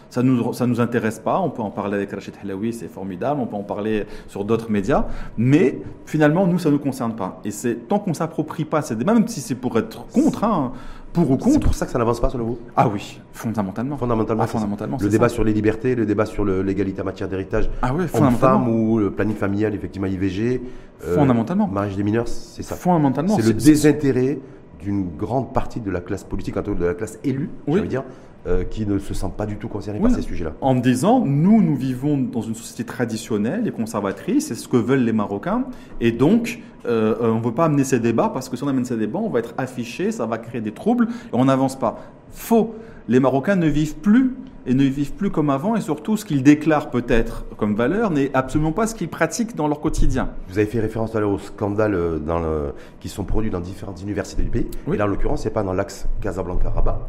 [0.09, 1.39] Ça nous, ça nous intéresse pas.
[1.41, 3.41] On peut en parler avec Rachid Halawi, c'est formidable.
[3.41, 5.05] On peut en parler sur d'autres médias.
[5.37, 7.41] Mais finalement, nous, ça ne nous concerne pas.
[7.43, 10.71] Et c'est tant qu'on s'approprie pas ces débats, même si c'est pour être contre, hein,
[11.13, 11.59] pour ou C'est contre.
[11.65, 12.59] pour ça que ça n'avance pas selon vous?
[12.75, 13.97] Ah oui, fondamentalement.
[13.97, 14.43] Fondamentalement.
[14.43, 15.35] Ah, c'est fondamentalement, Le c'est débat ça.
[15.35, 19.11] sur les libertés, le débat sur l'égalité en matière d'héritage, Ah oui, homme-femme ou le
[19.11, 20.61] planning familial, effectivement IVG,
[21.05, 21.67] euh, Fondamentalement.
[21.67, 22.75] mariage des mineurs, c'est ça.
[22.75, 23.35] Fondamentalement.
[23.35, 24.39] C'est le désintérêt
[24.79, 27.75] d'une grande partie de la classe politique, de la classe élue, Oui.
[27.77, 28.03] je veux dire,
[28.47, 30.09] euh, qui ne se sent pas du tout concernée Oui.
[30.09, 30.53] par ces sujets-là.
[30.61, 34.77] en me disant, nous, nous vivons dans une société traditionnelle et conservatrice, c'est ce que
[34.77, 35.65] veulent les Marocains,
[36.01, 38.85] et donc euh, on ne veut pas amener ces débats, parce que si on amène
[38.85, 41.99] ces débats, on va être affiché, ça va créer des troubles, et on n'avance pas.
[42.31, 42.75] Faux.
[43.09, 44.35] Les Marocains ne vivent plus,
[44.65, 48.31] et ne vivent plus comme avant, et surtout ce qu'ils déclarent peut-être comme valeur n'est
[48.33, 50.29] absolument pas ce qu'ils pratiquent dans leur quotidien.
[50.49, 53.49] Vous avez fait référence tout à l'heure aux scandales euh, dans le- qui sont produits
[53.49, 54.67] dans différentes universités du pays.
[54.87, 54.95] Oui.
[54.95, 56.99] Et là, en l'occurrence, c'est pas dans l'axe Casablanca-Rabat.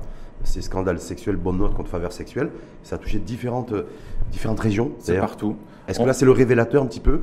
[0.45, 2.51] C'est scandales sexuels, bonne note contre faveur sexuelle.
[2.83, 3.83] Ça a touché différentes, euh,
[4.31, 4.93] différentes régions.
[4.99, 5.57] C'est partout.
[5.87, 7.21] Est-ce que On- là, c'est le révélateur un petit peu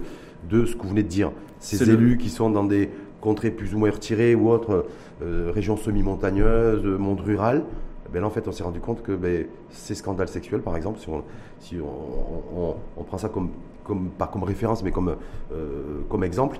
[0.49, 1.31] de ce que vous venez de dire?
[1.59, 2.89] Ces le- élus qui sont dans des
[3.21, 4.85] contrées plus ou moins retirées ou autres
[5.23, 7.63] euh, régions semi-montagneuses, euh, monde rural.
[8.07, 10.75] eh Ben là, en fait, on s'est rendu compte que ben, ces scandales sexuels, par
[10.75, 11.23] exemple, si on,
[11.59, 13.49] si on, on- on prend ça comme,
[13.83, 15.15] comme, pas comme référence, mais comme,
[15.53, 16.59] euh, comme exemple,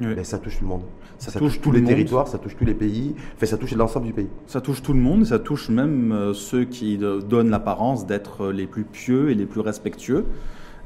[0.00, 0.14] Oui.
[0.14, 0.82] ben, ça touche tout le monde.
[1.18, 1.90] Ça Ça, touche tous le les monde.
[1.90, 4.28] territoires, ça touche tous les pays, enfin, ça touche l'ensemble du pays.
[4.46, 8.52] Ça touche tout le monde, ça touche même euh, ceux qui donnent l'apparence d'être euh,
[8.52, 10.24] les plus pieux et les plus respectueux.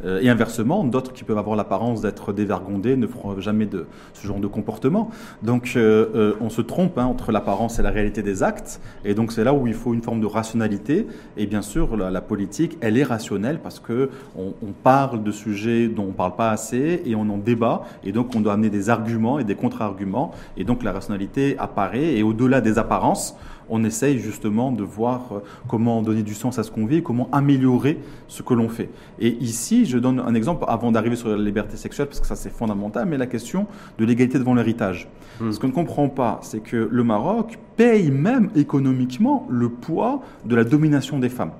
[0.04, 4.26] Euh, et inversement, d'autres qui peuvent avoir l'apparence d'être dévergondés ne feront jamais de ce
[4.26, 5.10] genre de comportement.
[5.42, 8.80] Donc euh, euh, on se trompe hein, entre l'apparence et la réalité des actes.
[9.04, 11.06] Et donc c'est là où il faut une forme de rationalité.
[11.36, 15.88] Et bien sûr, la, politique, elle est rationnelle parce que on, on parle de sujets
[15.88, 17.82] dont on parle pas assez et on en débat.
[18.04, 20.32] Et donc on doit amener des arguments et des contre-arguments.
[20.56, 22.16] Et donc la rationalité apparaît.
[22.16, 23.36] Et au-delà des apparences,
[23.70, 25.38] on essaye justement de voir euh,
[25.68, 28.90] comment donner du sens à ce qu'on vit et comment améliorer ce que l'on fait.
[29.18, 32.36] Et ici, je donne un exemple avant d'arriver sur la liberté sexuelle, parce que ça
[32.36, 33.66] c'est fondamental, mais la question
[33.98, 35.08] de l'égalité devant l'héritage.
[35.40, 35.52] Hmm.
[35.52, 40.56] Ce qu'on ne comprend pas, c'est que le Maroc paye même économiquement le poids de
[40.56, 41.52] la domination des femmes.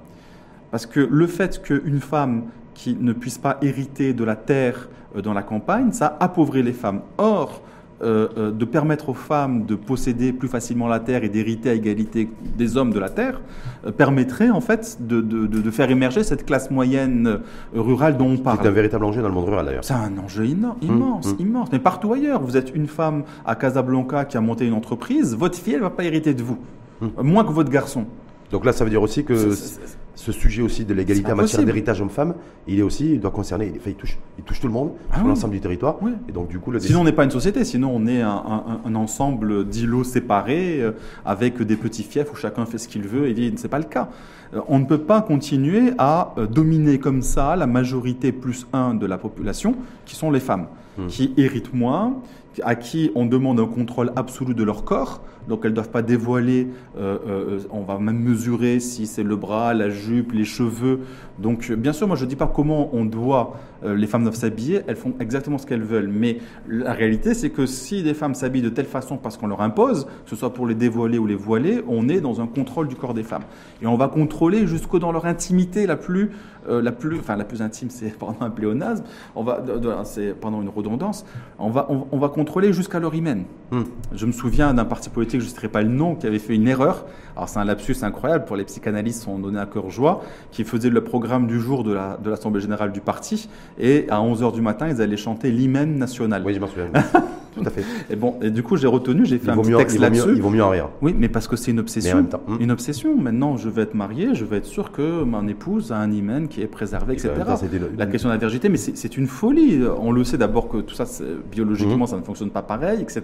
[0.71, 2.45] Parce que le fait qu'une femme
[2.75, 6.73] qui ne puisse pas hériter de la terre euh, dans la campagne, ça appauvrit les
[6.73, 7.01] femmes.
[7.19, 7.63] Or,
[8.01, 11.74] euh, euh, de permettre aux femmes de posséder plus facilement la terre et d'hériter à
[11.74, 13.40] égalité des hommes de la terre
[13.86, 17.40] euh, permettrait en fait de, de- de- de faire émerger cette classe moyenne
[17.74, 18.68] rurale dont on C'est un parle.
[18.68, 19.84] véritable enjeu dans le monde rural, d'ailleurs.
[19.84, 21.42] C'est un enjeu ino- immense, mmh.
[21.42, 21.68] immense.
[21.72, 25.59] Mais partout ailleurs, vous êtes une femme à Casablanca qui a monté une entreprise, votre
[25.59, 26.59] fille, elle va pas hériter de vous,
[27.01, 27.07] Mmh.
[27.22, 28.07] Moins que votre garçon.
[28.51, 31.27] Donc là, ça veut dire aussi que C'est- c'est- c'est- ce sujet aussi de l'égalité
[31.29, 32.35] C'est en matière d'héritage homme-femme,
[32.66, 35.14] il est aussi, il doit concerner, enfin, il touche, il touche tout le monde, Ah
[35.16, 35.29] sur oui.
[35.29, 35.95] l'ensemble du territoire.
[36.03, 36.11] Oui.
[36.29, 38.29] Et donc, du coup, le Sinon, on n'est pas une société, sinon on est un,
[38.31, 40.91] un- un ensemble d'îlots séparés euh,
[41.25, 43.85] avec des petits fiefs où chacun fait ce qu'il veut, et ce n'est pas le
[43.85, 44.09] cas.
[44.55, 48.95] Euh, On ne peut pas continuer à euh, dominer comme ça la majorité plus un
[48.95, 50.66] de la population, qui sont les femmes,
[50.99, 51.07] Hmm.
[51.07, 52.16] qui héritent moins,
[52.64, 56.03] à qui on demande un contrôle absolu de leur corps, donc elles ne doivent pas
[56.03, 56.68] dévoiler,
[56.99, 61.01] euh, euh, on va même mesurer si c'est le bras, la jupe, les cheveux.
[61.38, 64.22] Donc euh, bien sûr, moi je ne dis pas comment on doit, euh, les femmes
[64.22, 66.38] doivent s'habiller, elles font exactement ce qu'elles veulent, mais
[66.68, 70.05] la réalité c'est que si des femmes s'habillent de telle façon parce qu'on leur impose,
[70.05, 72.96] que ce soit pour les dévoiler ou les voiler, on est dans un contrôle du
[72.96, 73.44] corps des femmes.
[73.80, 76.30] Et on va contrôler jusqu'au dans leur intimité la plus,
[76.68, 79.05] euh, la plus, enfin la plus intime, c'est pardon un pléonasme,
[79.36, 79.62] on va,
[80.05, 81.24] c'est pendant une redondance,
[81.59, 83.44] on va, on, on va contrôler jusqu'à leur hymen.
[83.70, 83.82] Hmm.
[84.12, 86.55] Je me souviens d'un parti politique, je ne citerai pas le nom, qui avait fait
[86.55, 87.05] une erreur.
[87.36, 90.91] Alors c'est un lapsus incroyable pour les psychanalystes, sont donnés à cœur joie, qui faisait
[90.91, 93.49] le programme du jour de la- de l'Assemblée générale du parti.
[93.78, 96.43] Et à 11h du matin, ils allaient chanter l'hymen national.
[96.45, 96.91] Oui, je m'en souviens.
[97.59, 97.85] Tout à fait.
[98.11, 99.99] Et bon, et du coup, j'ai retenu, j'ai fait Il un vaut, petit mieux, texte
[99.99, 100.33] là-dessus.
[100.37, 100.89] il vaut mieux en rire.
[101.03, 102.17] Oui, mais parce que c'est une Mais en obsession.
[102.17, 102.57] même temps, hmm.
[102.61, 103.17] Une obsession.
[103.17, 106.49] Maintenant, je vais être marié, je vais être sûr que mon épouse a un hymen
[106.49, 107.31] qui est préservé, etc.
[107.45, 109.81] temps, le- La question de la virginité, mais c'est une folie.
[110.01, 111.05] On le sait d'abord que tout ça,
[111.51, 112.07] biologiquement, Mhm.
[112.07, 113.23] ça ne fonctionne pas pareil, etc.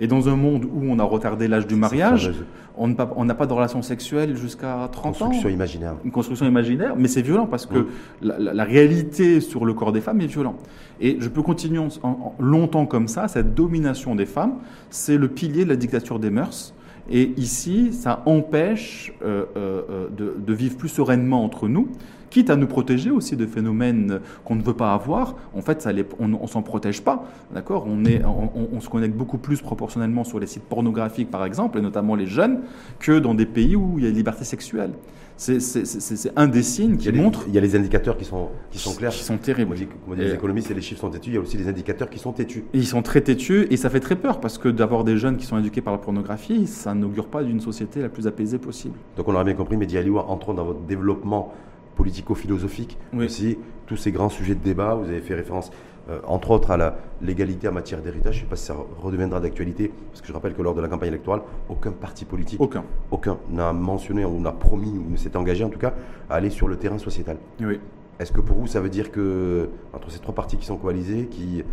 [0.00, 2.32] Et dans un monde où on a retardé l'âge du mariage,
[2.76, 5.26] on n'a pas, pas de relation sexuelle jusqu'à 30 ans.
[5.26, 5.94] Construction imaginaire.
[6.04, 7.86] Une construction imaginaire, mais c'est violent parce que Mhm.
[8.22, 10.60] la, la- la réalité sur le corps des femmes est violente.
[11.00, 13.26] Et je peux continuer en- en- en- longtemps comme ça.
[13.28, 14.54] Cette domination des femmes,
[14.90, 16.74] c'est le pilier de la dictature des mœurs.
[17.10, 21.88] Et ici, ça empêche euh, euh, euh, de, vivre plus sereinement entre nous,
[22.30, 25.36] quitte à nous protéger aussi de phénomènes qu'on ne veut pas avoir.
[25.54, 27.26] En fait, ça on ne s'en protège pas.
[27.52, 27.86] D'accord?
[27.86, 32.14] On- on se connecte beaucoup plus proportionnellement sur les sites pornographiques, par exemple, et notamment
[32.14, 32.60] les jeunes,
[32.98, 34.92] que dans des pays où il y a liberté sexuelle.
[35.36, 38.94] C'est un des signes qui montrent il y a les indicateurs qui sont, qui sont
[38.94, 39.10] clairs.
[39.10, 39.74] qui sont terribles.
[40.06, 41.30] comme les économistes, et les chiffres sont têtus.
[41.30, 42.64] Il y a aussi les indicateurs qui sont têtus.
[42.72, 45.36] Et ils sont très têtus et ça fait très peur parce que d'avoir des jeunes
[45.36, 48.94] qui sont éduqués par la pornographie, ça n'augure pas d'une société la plus apaisée possible.
[49.16, 51.52] Donc on aura bien compris, Mehdi Alioua, entrons dans votre développement
[51.96, 54.94] politico-philosophique aussi, tous ces grands sujets de débat.
[54.94, 55.70] Vous avez fait référence,
[56.10, 58.34] euh, entre autres, à la l'égalité en matière d'héritage.
[58.34, 60.80] Je ne sais pas si ça redeviendra d'actualité, parce que je rappelle que lors de
[60.80, 65.16] la campagne électorale, aucun parti politique, aucun, aucun n'a mentionné ou n'a promis ou ne
[65.16, 65.94] s'est engagé en tout cas
[66.28, 67.38] à aller sur le terrain sociétal.
[67.60, 67.80] Oui.
[68.18, 71.26] Est-ce que pour vous, ça veut dire que entre ces trois partis qui sont coalisés,
[71.26, 71.64] qui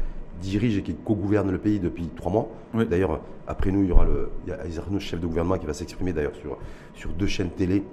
[0.42, 2.50] dirigent et qui co-gouvernent le pays depuis trois mois.
[2.74, 6.36] D'ailleurs, après nous, il y aura le, il chef de gouvernement, qui va s'exprimer d'ailleurs
[6.36, 6.58] sur,
[6.94, 7.84] sur deux chaînes télé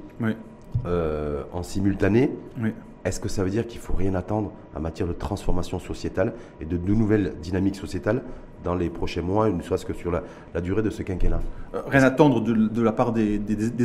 [0.87, 2.31] euh, en simultané.
[3.05, 6.35] Est-ce que ça veut dire qu'il ne faut rien attendre en matière de transformation sociétale
[6.61, 8.23] et de, de nouvelles dynamiques sociétales
[8.65, 11.41] dans les prochains mois, ne serait-ce que sur la, durée de ce quinquennat
[11.75, 13.41] euh, Rien à attendre de, la part des,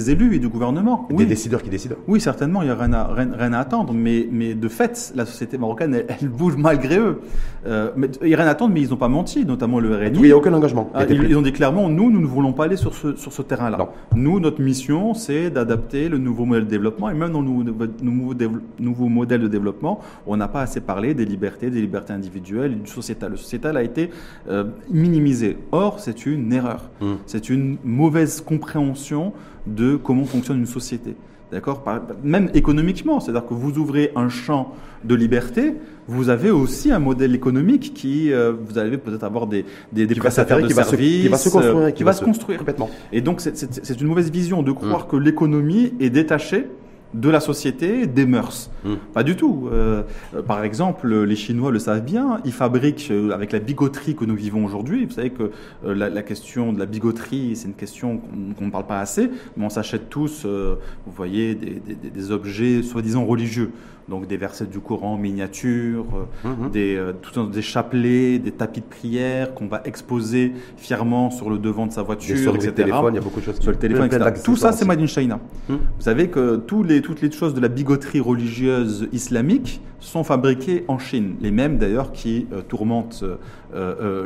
[0.10, 1.08] élus et du gouvernement.
[1.12, 3.94] Des décideurs qui décident Oui, certainement, il n'y a rien à, rien, à, attendre.
[3.94, 7.22] Mais, mais de fait, la société marocaine, elle, bouge malgré eux.
[7.68, 9.96] Euh, mais, il n'y a rien à attendre, mais ils n'ont pas menti, notamment le
[9.96, 10.18] RNI.
[10.18, 10.90] Oui, il n'y a aucun engagement.
[10.94, 13.42] Ah, ils, ont dit clairement, nous, nous ne voulons pas aller sur ce, sur ce
[13.42, 13.90] terrain-là.
[14.16, 17.10] Nous, notre mission, c'est d'adapter le nouveau modèle de développement.
[17.10, 18.34] Et même dans nos nouveaux,
[18.80, 22.90] nouveaux modèles de développement, on n'a pas assez parlé des libertés, des libertés individuelles du
[22.90, 23.32] sociétal.
[23.32, 24.10] Le sociétal a été...
[24.50, 25.58] Euh, minimiser.
[25.72, 26.90] Or, c'est une erreur.
[27.02, 27.16] Hmm.
[27.26, 29.34] C'est une mauvaise compréhension
[29.68, 31.16] de comment fonctionne une société.
[31.52, 31.84] D'accord?
[32.24, 35.76] Même économiquement, c'est-à-dire que vous ouvrez un champ de liberté,
[36.08, 40.16] vous avez aussi un modèle économique qui, euh, vous allez peut-être avoir des, des, des
[40.16, 42.90] prestataires de services, qui va se construire, euh, qui, va se construire complètement.
[43.12, 45.10] Et donc, c'est une mauvaise vision de croire hmm.
[45.12, 46.68] que l'économie est détachée
[47.14, 48.70] de la société, des mœurs.
[48.84, 48.96] Hmm.
[49.14, 49.70] Pas du tout.
[49.72, 50.04] Euh,
[50.48, 54.36] par exemple, les Chinois le savent bien, ils fabriquent, euh, avec la bigoterie que nous
[54.36, 55.52] vivons aujourd'hui, vous savez que
[55.86, 58.22] euh, la, question de la bigoterie, c'est une question
[58.58, 63.72] qu'on ne parle pas assez, mais on s'achète tous, vous voyez, des objets soi-disant religieux
[64.10, 66.06] donc des versets du Coran miniatures,
[66.46, 66.72] euh, mhm.
[66.72, 67.14] des, euh,
[67.52, 72.04] des chapelets, des tapis de prière qu'on va exposer fièrement sur le devant de sa
[72.04, 72.70] voiture, sur etc.
[72.70, 73.60] Le téléphone, il y a beaucoup de choses.
[73.60, 74.10] Sur le téléphone,
[74.44, 75.40] Tout ça, c'est made in China.
[75.70, 75.78] Mhm.
[75.78, 80.86] Vous savez que tous les, toutes les choses de la bigoterie religieuse islamique sont fabriquées
[80.88, 83.24] en Chine, les mêmes d'ailleurs qui euh, tourmentent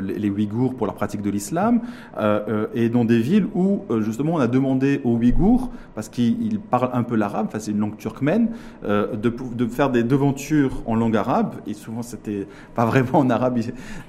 [0.02, 1.80] les, les, Ouïghours pour la pratique de l'islam,
[2.76, 7.04] et dans des villes où justement on a demandé aux Ouïghours, parce qu'ils parlent un
[7.04, 8.50] peu l'arabe, enfin c'est une langue turkmène,
[8.84, 13.58] de, faire des devantures en langue arabe, et souvent c'était pas vraiment en arabe,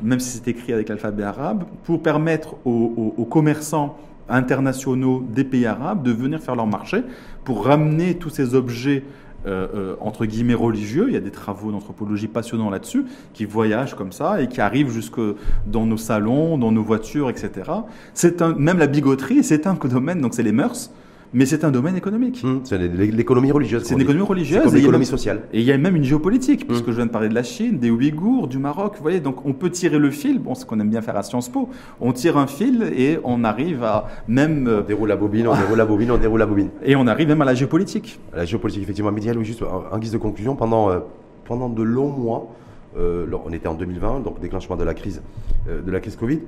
[0.03, 3.97] même si c'est écrit avec l'alphabet arabe, pour permettre aux, commerçants
[4.29, 7.03] internationaux des pays arabes de venir faire leur marché,
[7.45, 9.05] pour ramener tous ces objets
[9.47, 11.07] euh, euh, entre guillemets religieux.
[11.09, 14.91] Il y a des travaux d'anthropologie passionnants là-dessus, qui voyagent comme ça et qui arrivent
[14.91, 15.21] jusque
[15.67, 17.71] dans nos salons, dans nos voitures, etc.
[18.15, 20.91] C'est un, même la bigoterie, c'est un domaine, donc c'est les mœurs
[21.33, 22.41] mais c'est un domaine économique.
[22.43, 23.85] Hum, c'est l'économie religieuse.
[23.85, 24.63] C'est une économie religieuse.
[24.67, 25.43] C'est l'économie sociale.
[25.53, 26.69] Et il y a même une géopolitique, hum.
[26.69, 28.95] puisque je viens de parler de la Chine, des Ouïghours, du Maroc.
[28.97, 31.23] Vous voyez, donc on peut tirer le fil, bon, ce qu'on aime bien faire à
[31.23, 31.69] Sciences Po.
[32.01, 34.69] On tire un fil et on arrive à même.
[34.69, 36.71] On déroule la bobine, on déroule la bobine, on déroule la bobine.
[36.85, 38.19] Et on arrive même à la géopolitique.
[38.35, 39.13] la géopolitique, effectivement.
[39.13, 41.01] Mais juste en guise de conclusion, pendant, euh,
[41.45, 42.49] pendant de longs mois,
[42.97, 45.23] euh, on était en 2020, donc déclenchement de la crise,
[45.69, 46.41] euh, de la crise Covid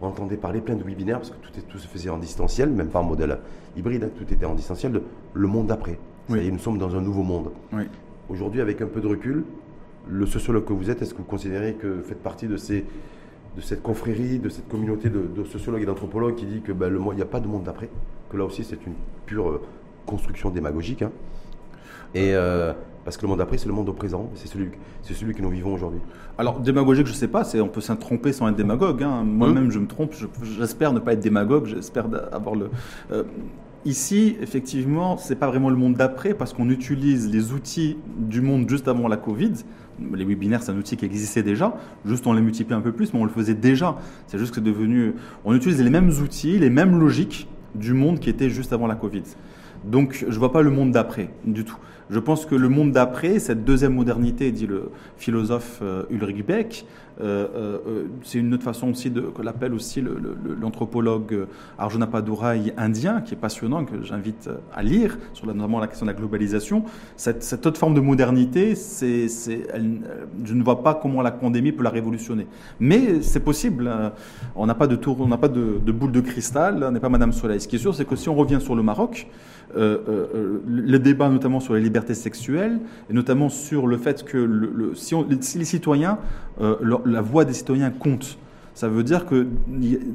[0.00, 2.88] on entendait parler plein de webinaires, parce que tout, tout se faisait en distanciel, même
[2.88, 3.38] pas en modèle
[3.76, 5.02] hybride, hein, tout était en distanciel, de
[5.34, 5.98] le monde d'après.
[6.28, 6.50] Oui.
[6.52, 7.50] nous sommes dans un nouveau monde.
[8.28, 9.44] Aujourd'hui, avec un peu de recul,
[10.08, 12.84] le sociologue que vous êtes, est-ce que vous considérez que vous faites partie de, ces,
[13.56, 17.16] de cette confrérie, de cette communauté de, sociologues et d'anthropologues qui dit que ben, il
[17.16, 17.88] n'y a pas de monde d'après,
[18.30, 18.94] que là aussi c'est une
[19.26, 19.62] pure euh,
[20.06, 21.12] construction démagogique hein.
[22.14, 22.72] Et euh,
[23.08, 24.68] parce que le monde d'après, c'est le monde au présent, c'est celui,
[25.00, 26.00] c'est celui que nous vivons aujourd'hui.
[26.36, 29.02] Alors, démagogique, je ne sais pas, c'est, on peut s'en tromper sans être démagogue.
[29.02, 29.24] Hein.
[29.24, 29.70] Moi-même, hum.
[29.70, 32.68] je me trompe, j'espère ne pas être démagogue, j'espère avoir le.
[33.10, 33.22] Euh,
[33.86, 38.68] ici, effectivement, c'est pas vraiment le monde d'après parce qu'on utilise les outils du monde
[38.68, 39.54] juste avant la Covid.
[40.12, 43.14] Les webinaires, c'est un outil qui existait déjà, juste on les multiplie un peu plus,
[43.14, 43.96] mais on le faisait déjà.
[44.26, 45.14] C'est juste que c'est devenu.
[45.46, 48.96] On utilise les mêmes outils, les mêmes logiques du monde qui était juste avant la
[48.96, 49.22] Covid.
[49.84, 51.78] Donc, je ne vois pas le monde d'après du tout.
[52.10, 56.86] Je pense que le monde d'après, cette deuxième modernité, dit le philosophe euh, Ulrich Beck,
[57.18, 60.02] c'est une autre façon aussi de, que l'appelle aussi
[60.60, 61.46] l'anthropologue
[61.78, 66.12] Arjuna Padurai indien, qui est passionnant, que j'invite à lire, sur notamment la question de
[66.12, 66.84] la globalisation.
[67.16, 71.90] Cette, autre forme de modernité, c'est, je ne vois pas comment la pandémie peut la
[71.90, 72.46] révolutionner.
[72.80, 73.90] Mais c'est possible.
[74.54, 77.08] On n'a pas de tour, on n'a pas de, boule de cristal, on n'est pas
[77.08, 77.60] Madame Soleil.
[77.60, 79.28] Ce qui est sûr, c'est que si on revient sur le Maroc,
[79.76, 84.38] euh, euh, le débat notamment sur les libertés sexuelles, et notamment sur le fait que
[84.38, 85.14] le, si,
[85.58, 86.18] les citoyens,
[86.60, 86.76] euh,
[87.08, 88.38] la voix des citoyens compte,
[88.74, 89.48] ça veut dire que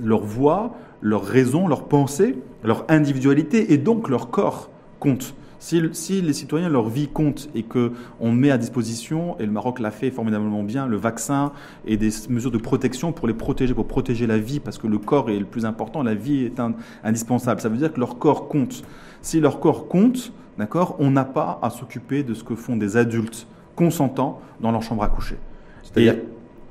[0.04, 4.70] leur voix, leur raison, leur pensée, leur individualité et donc leur corps
[5.00, 5.36] comptent.
[5.60, 9.80] Si, si, les citoyens, leur vie compte et qu'on met à disposition, et le Maroc
[9.80, 11.54] l'a fait formidablement bien, le vaccin
[11.86, 14.98] et des mesures de protection pour les protéger, pour protéger la vie, parce que le
[14.98, 16.62] corps est le plus important, la vie est
[17.04, 17.62] indispensable.
[17.62, 18.84] Ça veut dire que leur corps compte.
[19.22, 22.98] Si leur corps compte, d'accord, on n'a pas à s'occuper de ce que font des
[22.98, 25.38] adultes consentants dans leur chambre à coucher.
[25.84, 26.16] C'est-à-dire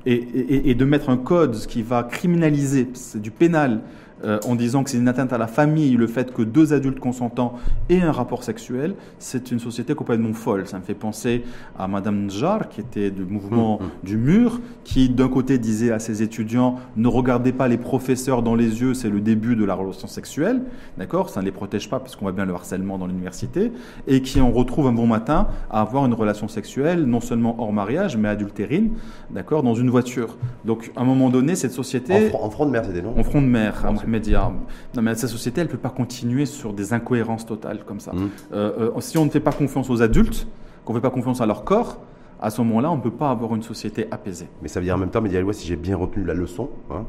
[0.05, 3.81] et, de mettre un code qui va criminaliser, c'est du pénal,
[4.23, 6.99] euh, en disant que c'est une atteinte à la famille, le fait que deux adultes
[6.99, 7.53] consentants
[7.89, 10.67] aient un rapport sexuel, c'est une société complètement folle.
[10.67, 11.43] Ça me fait penser
[11.77, 15.99] à Madame Njar, qui était du mouvement Mmh, du mur, qui d'un côté disait à
[15.99, 19.73] ses étudiants ne regardez pas les professeurs dans les yeux, c'est le début de la
[19.73, 20.61] relation sexuelle,
[20.97, 21.29] d'accord?
[21.29, 23.71] Ça ne les protège pas parce qu'on voit bien le harcèlement dans l'université,
[24.07, 27.73] et qui en retrouve un bon matin à avoir une relation sexuelle, non seulement hors
[27.73, 28.91] mariage, mais adultérine,
[29.29, 30.37] d'accord, dans une voiture.
[30.65, 32.13] Donc à un moment donné, cette société...
[32.13, 33.13] En, fr- en front de mer, c'était non?
[33.17, 34.51] En front de mer, Non, à c'est- média.
[34.95, 38.13] Non, mais cette société, elle ne peut pas continuer sur des incohérences totales comme ça.
[38.13, 38.29] Mhm.
[38.53, 40.47] Euh, euh, si on ne fait pas confiance aux adultes,
[40.85, 41.99] qu'on ne fait pas confiance à leur corps,
[42.41, 44.47] à ce moment-là, on ne peut pas avoir une société apaisée.
[44.61, 47.05] Mais ça veut dire en même temps, Média si j'ai bien retenu la leçon, hein,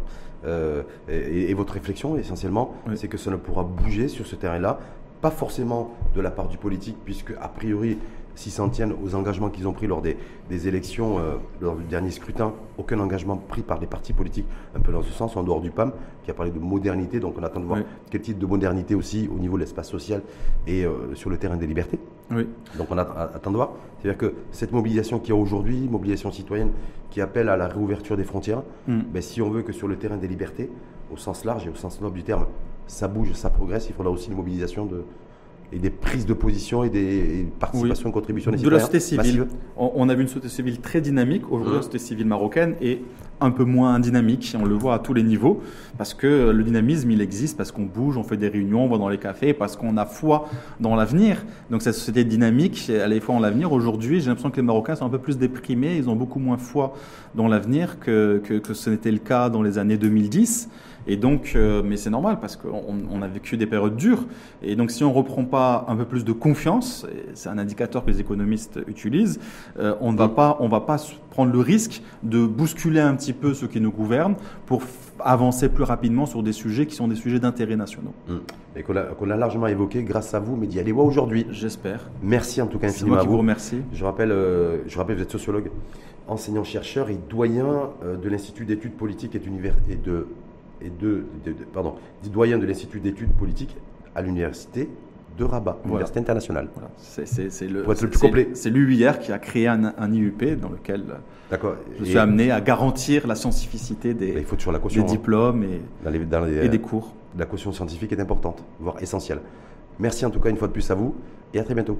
[0.47, 2.93] euh, et, et votre réflexion essentiellement, Oui.
[2.97, 4.79] c'est que ça ne pourra bouger sur ce terrain-là,
[5.21, 7.99] pas forcément de la part du politique, puisque a priori,
[8.35, 10.16] s'ils s'en tiennent aux engagements qu'ils ont pris lors des,
[10.49, 14.80] des élections, euh, lors du dernier scrutin, aucun engagement pris par les partis politiques, un
[14.80, 15.93] peu dans ce sens, en dehors du PAM,
[16.24, 17.85] qui a parlé de modernité, donc on attend de voir Oui.
[18.11, 20.22] quel type de modernité aussi au niveau de l'espace social
[20.66, 21.99] et euh, sur le terrain des libertés.
[22.30, 22.49] Oui.
[22.78, 23.70] Donc on att- attend de voir.
[24.01, 26.70] C'est-à-dire que cette mobilisation qu'il y a aujourd'hui, mobilisation citoyenne
[27.11, 29.01] qui appelle à la réouverture des frontières, Mm.
[29.12, 30.70] ben, si on veut que sur le terrain des libertés,
[31.12, 32.47] au sens large et au sens noble du terme,
[32.87, 35.05] ça bouge, ça progresse, il faudra aussi une mobilisation de,
[35.75, 38.79] et des prises de position et des et une participation, une contribution des de la
[38.79, 39.47] société civile.
[39.77, 41.43] On, on a vu une société civile très dynamique.
[41.51, 41.77] Aujourd'hui, Mhm.
[41.77, 43.01] la société civile marocaine est
[43.41, 44.57] un peu moins dynamique.
[44.61, 45.61] On le voit à tous les niveaux.
[45.99, 48.99] Parce que le dynamisme, il existe parce qu'on bouge, on fait des réunions, on va
[48.99, 50.49] dans les cafés, parce qu'on a foi
[50.81, 51.45] dans l'avenir.
[51.70, 53.72] Donc cette société dynamique, elle a foi en l'avenir.
[53.72, 55.97] Aujourd'hui, j'ai l'impression que les Marocains sont un peu plus déprimés.
[55.97, 56.95] Ils ont beaucoup moins foi
[57.35, 60.68] dans l'avenir que, que, que ce n'était le cas dans les années 2010.
[61.07, 64.25] Et donc, euh, mais c'est normal parce qu'on on a vécu des périodes dures.
[64.63, 68.11] Et donc, si on reprend pas un peu plus de confiance, c'est un indicateur que
[68.11, 69.39] les économistes utilisent,
[69.79, 70.97] euh, on ne va pas, on va pas
[71.31, 74.37] prendre le risque de bousculer un petit peu ceux qui nous gouvernent
[74.67, 74.83] pour
[75.21, 78.15] avancer plus rapidement sur des sujets qui sont des sujets d'intérêt nationaux.
[78.29, 78.37] Mm.
[78.77, 81.47] Et qu'on a, largement évoqué grâce à vous, Mehdi Alewa, aujourd'hui.
[81.51, 82.11] J'espère.
[82.23, 83.39] Merci en tout cas C'est infiniment moi à qui vous vous.
[83.39, 83.83] remercie.
[83.93, 85.71] Je rappelle, euh, je rappelle, vous êtes sociologue,
[86.27, 89.43] enseignant-chercheur et doyen de l'Institut d'études politiques et,
[89.91, 90.27] et de,
[90.85, 93.76] et de, de- de- pardon, dit doyen de l'Institut d'études politiques
[94.14, 94.89] à l'Université
[95.39, 96.68] de Rabat, Université internationale.
[96.74, 96.91] Voilà.
[96.97, 98.51] C'est, le, le plus complet.
[98.55, 101.03] C'est l'UIR qui a créé un, un IUP dans lequel
[101.51, 101.74] D'accord.
[101.99, 104.82] je Et- suis amené à garantir la scientificité des, bah, il faut toujours la des
[104.85, 105.03] caution.
[105.03, 105.07] hein.
[105.07, 107.14] diplômes et, Dans les- dans les- et des cours.
[107.37, 109.41] La caution scientifique est importante, voire essentielle.
[109.99, 111.16] Merci en tout cas une fois de plus à vous
[111.53, 111.99] et à très bientôt.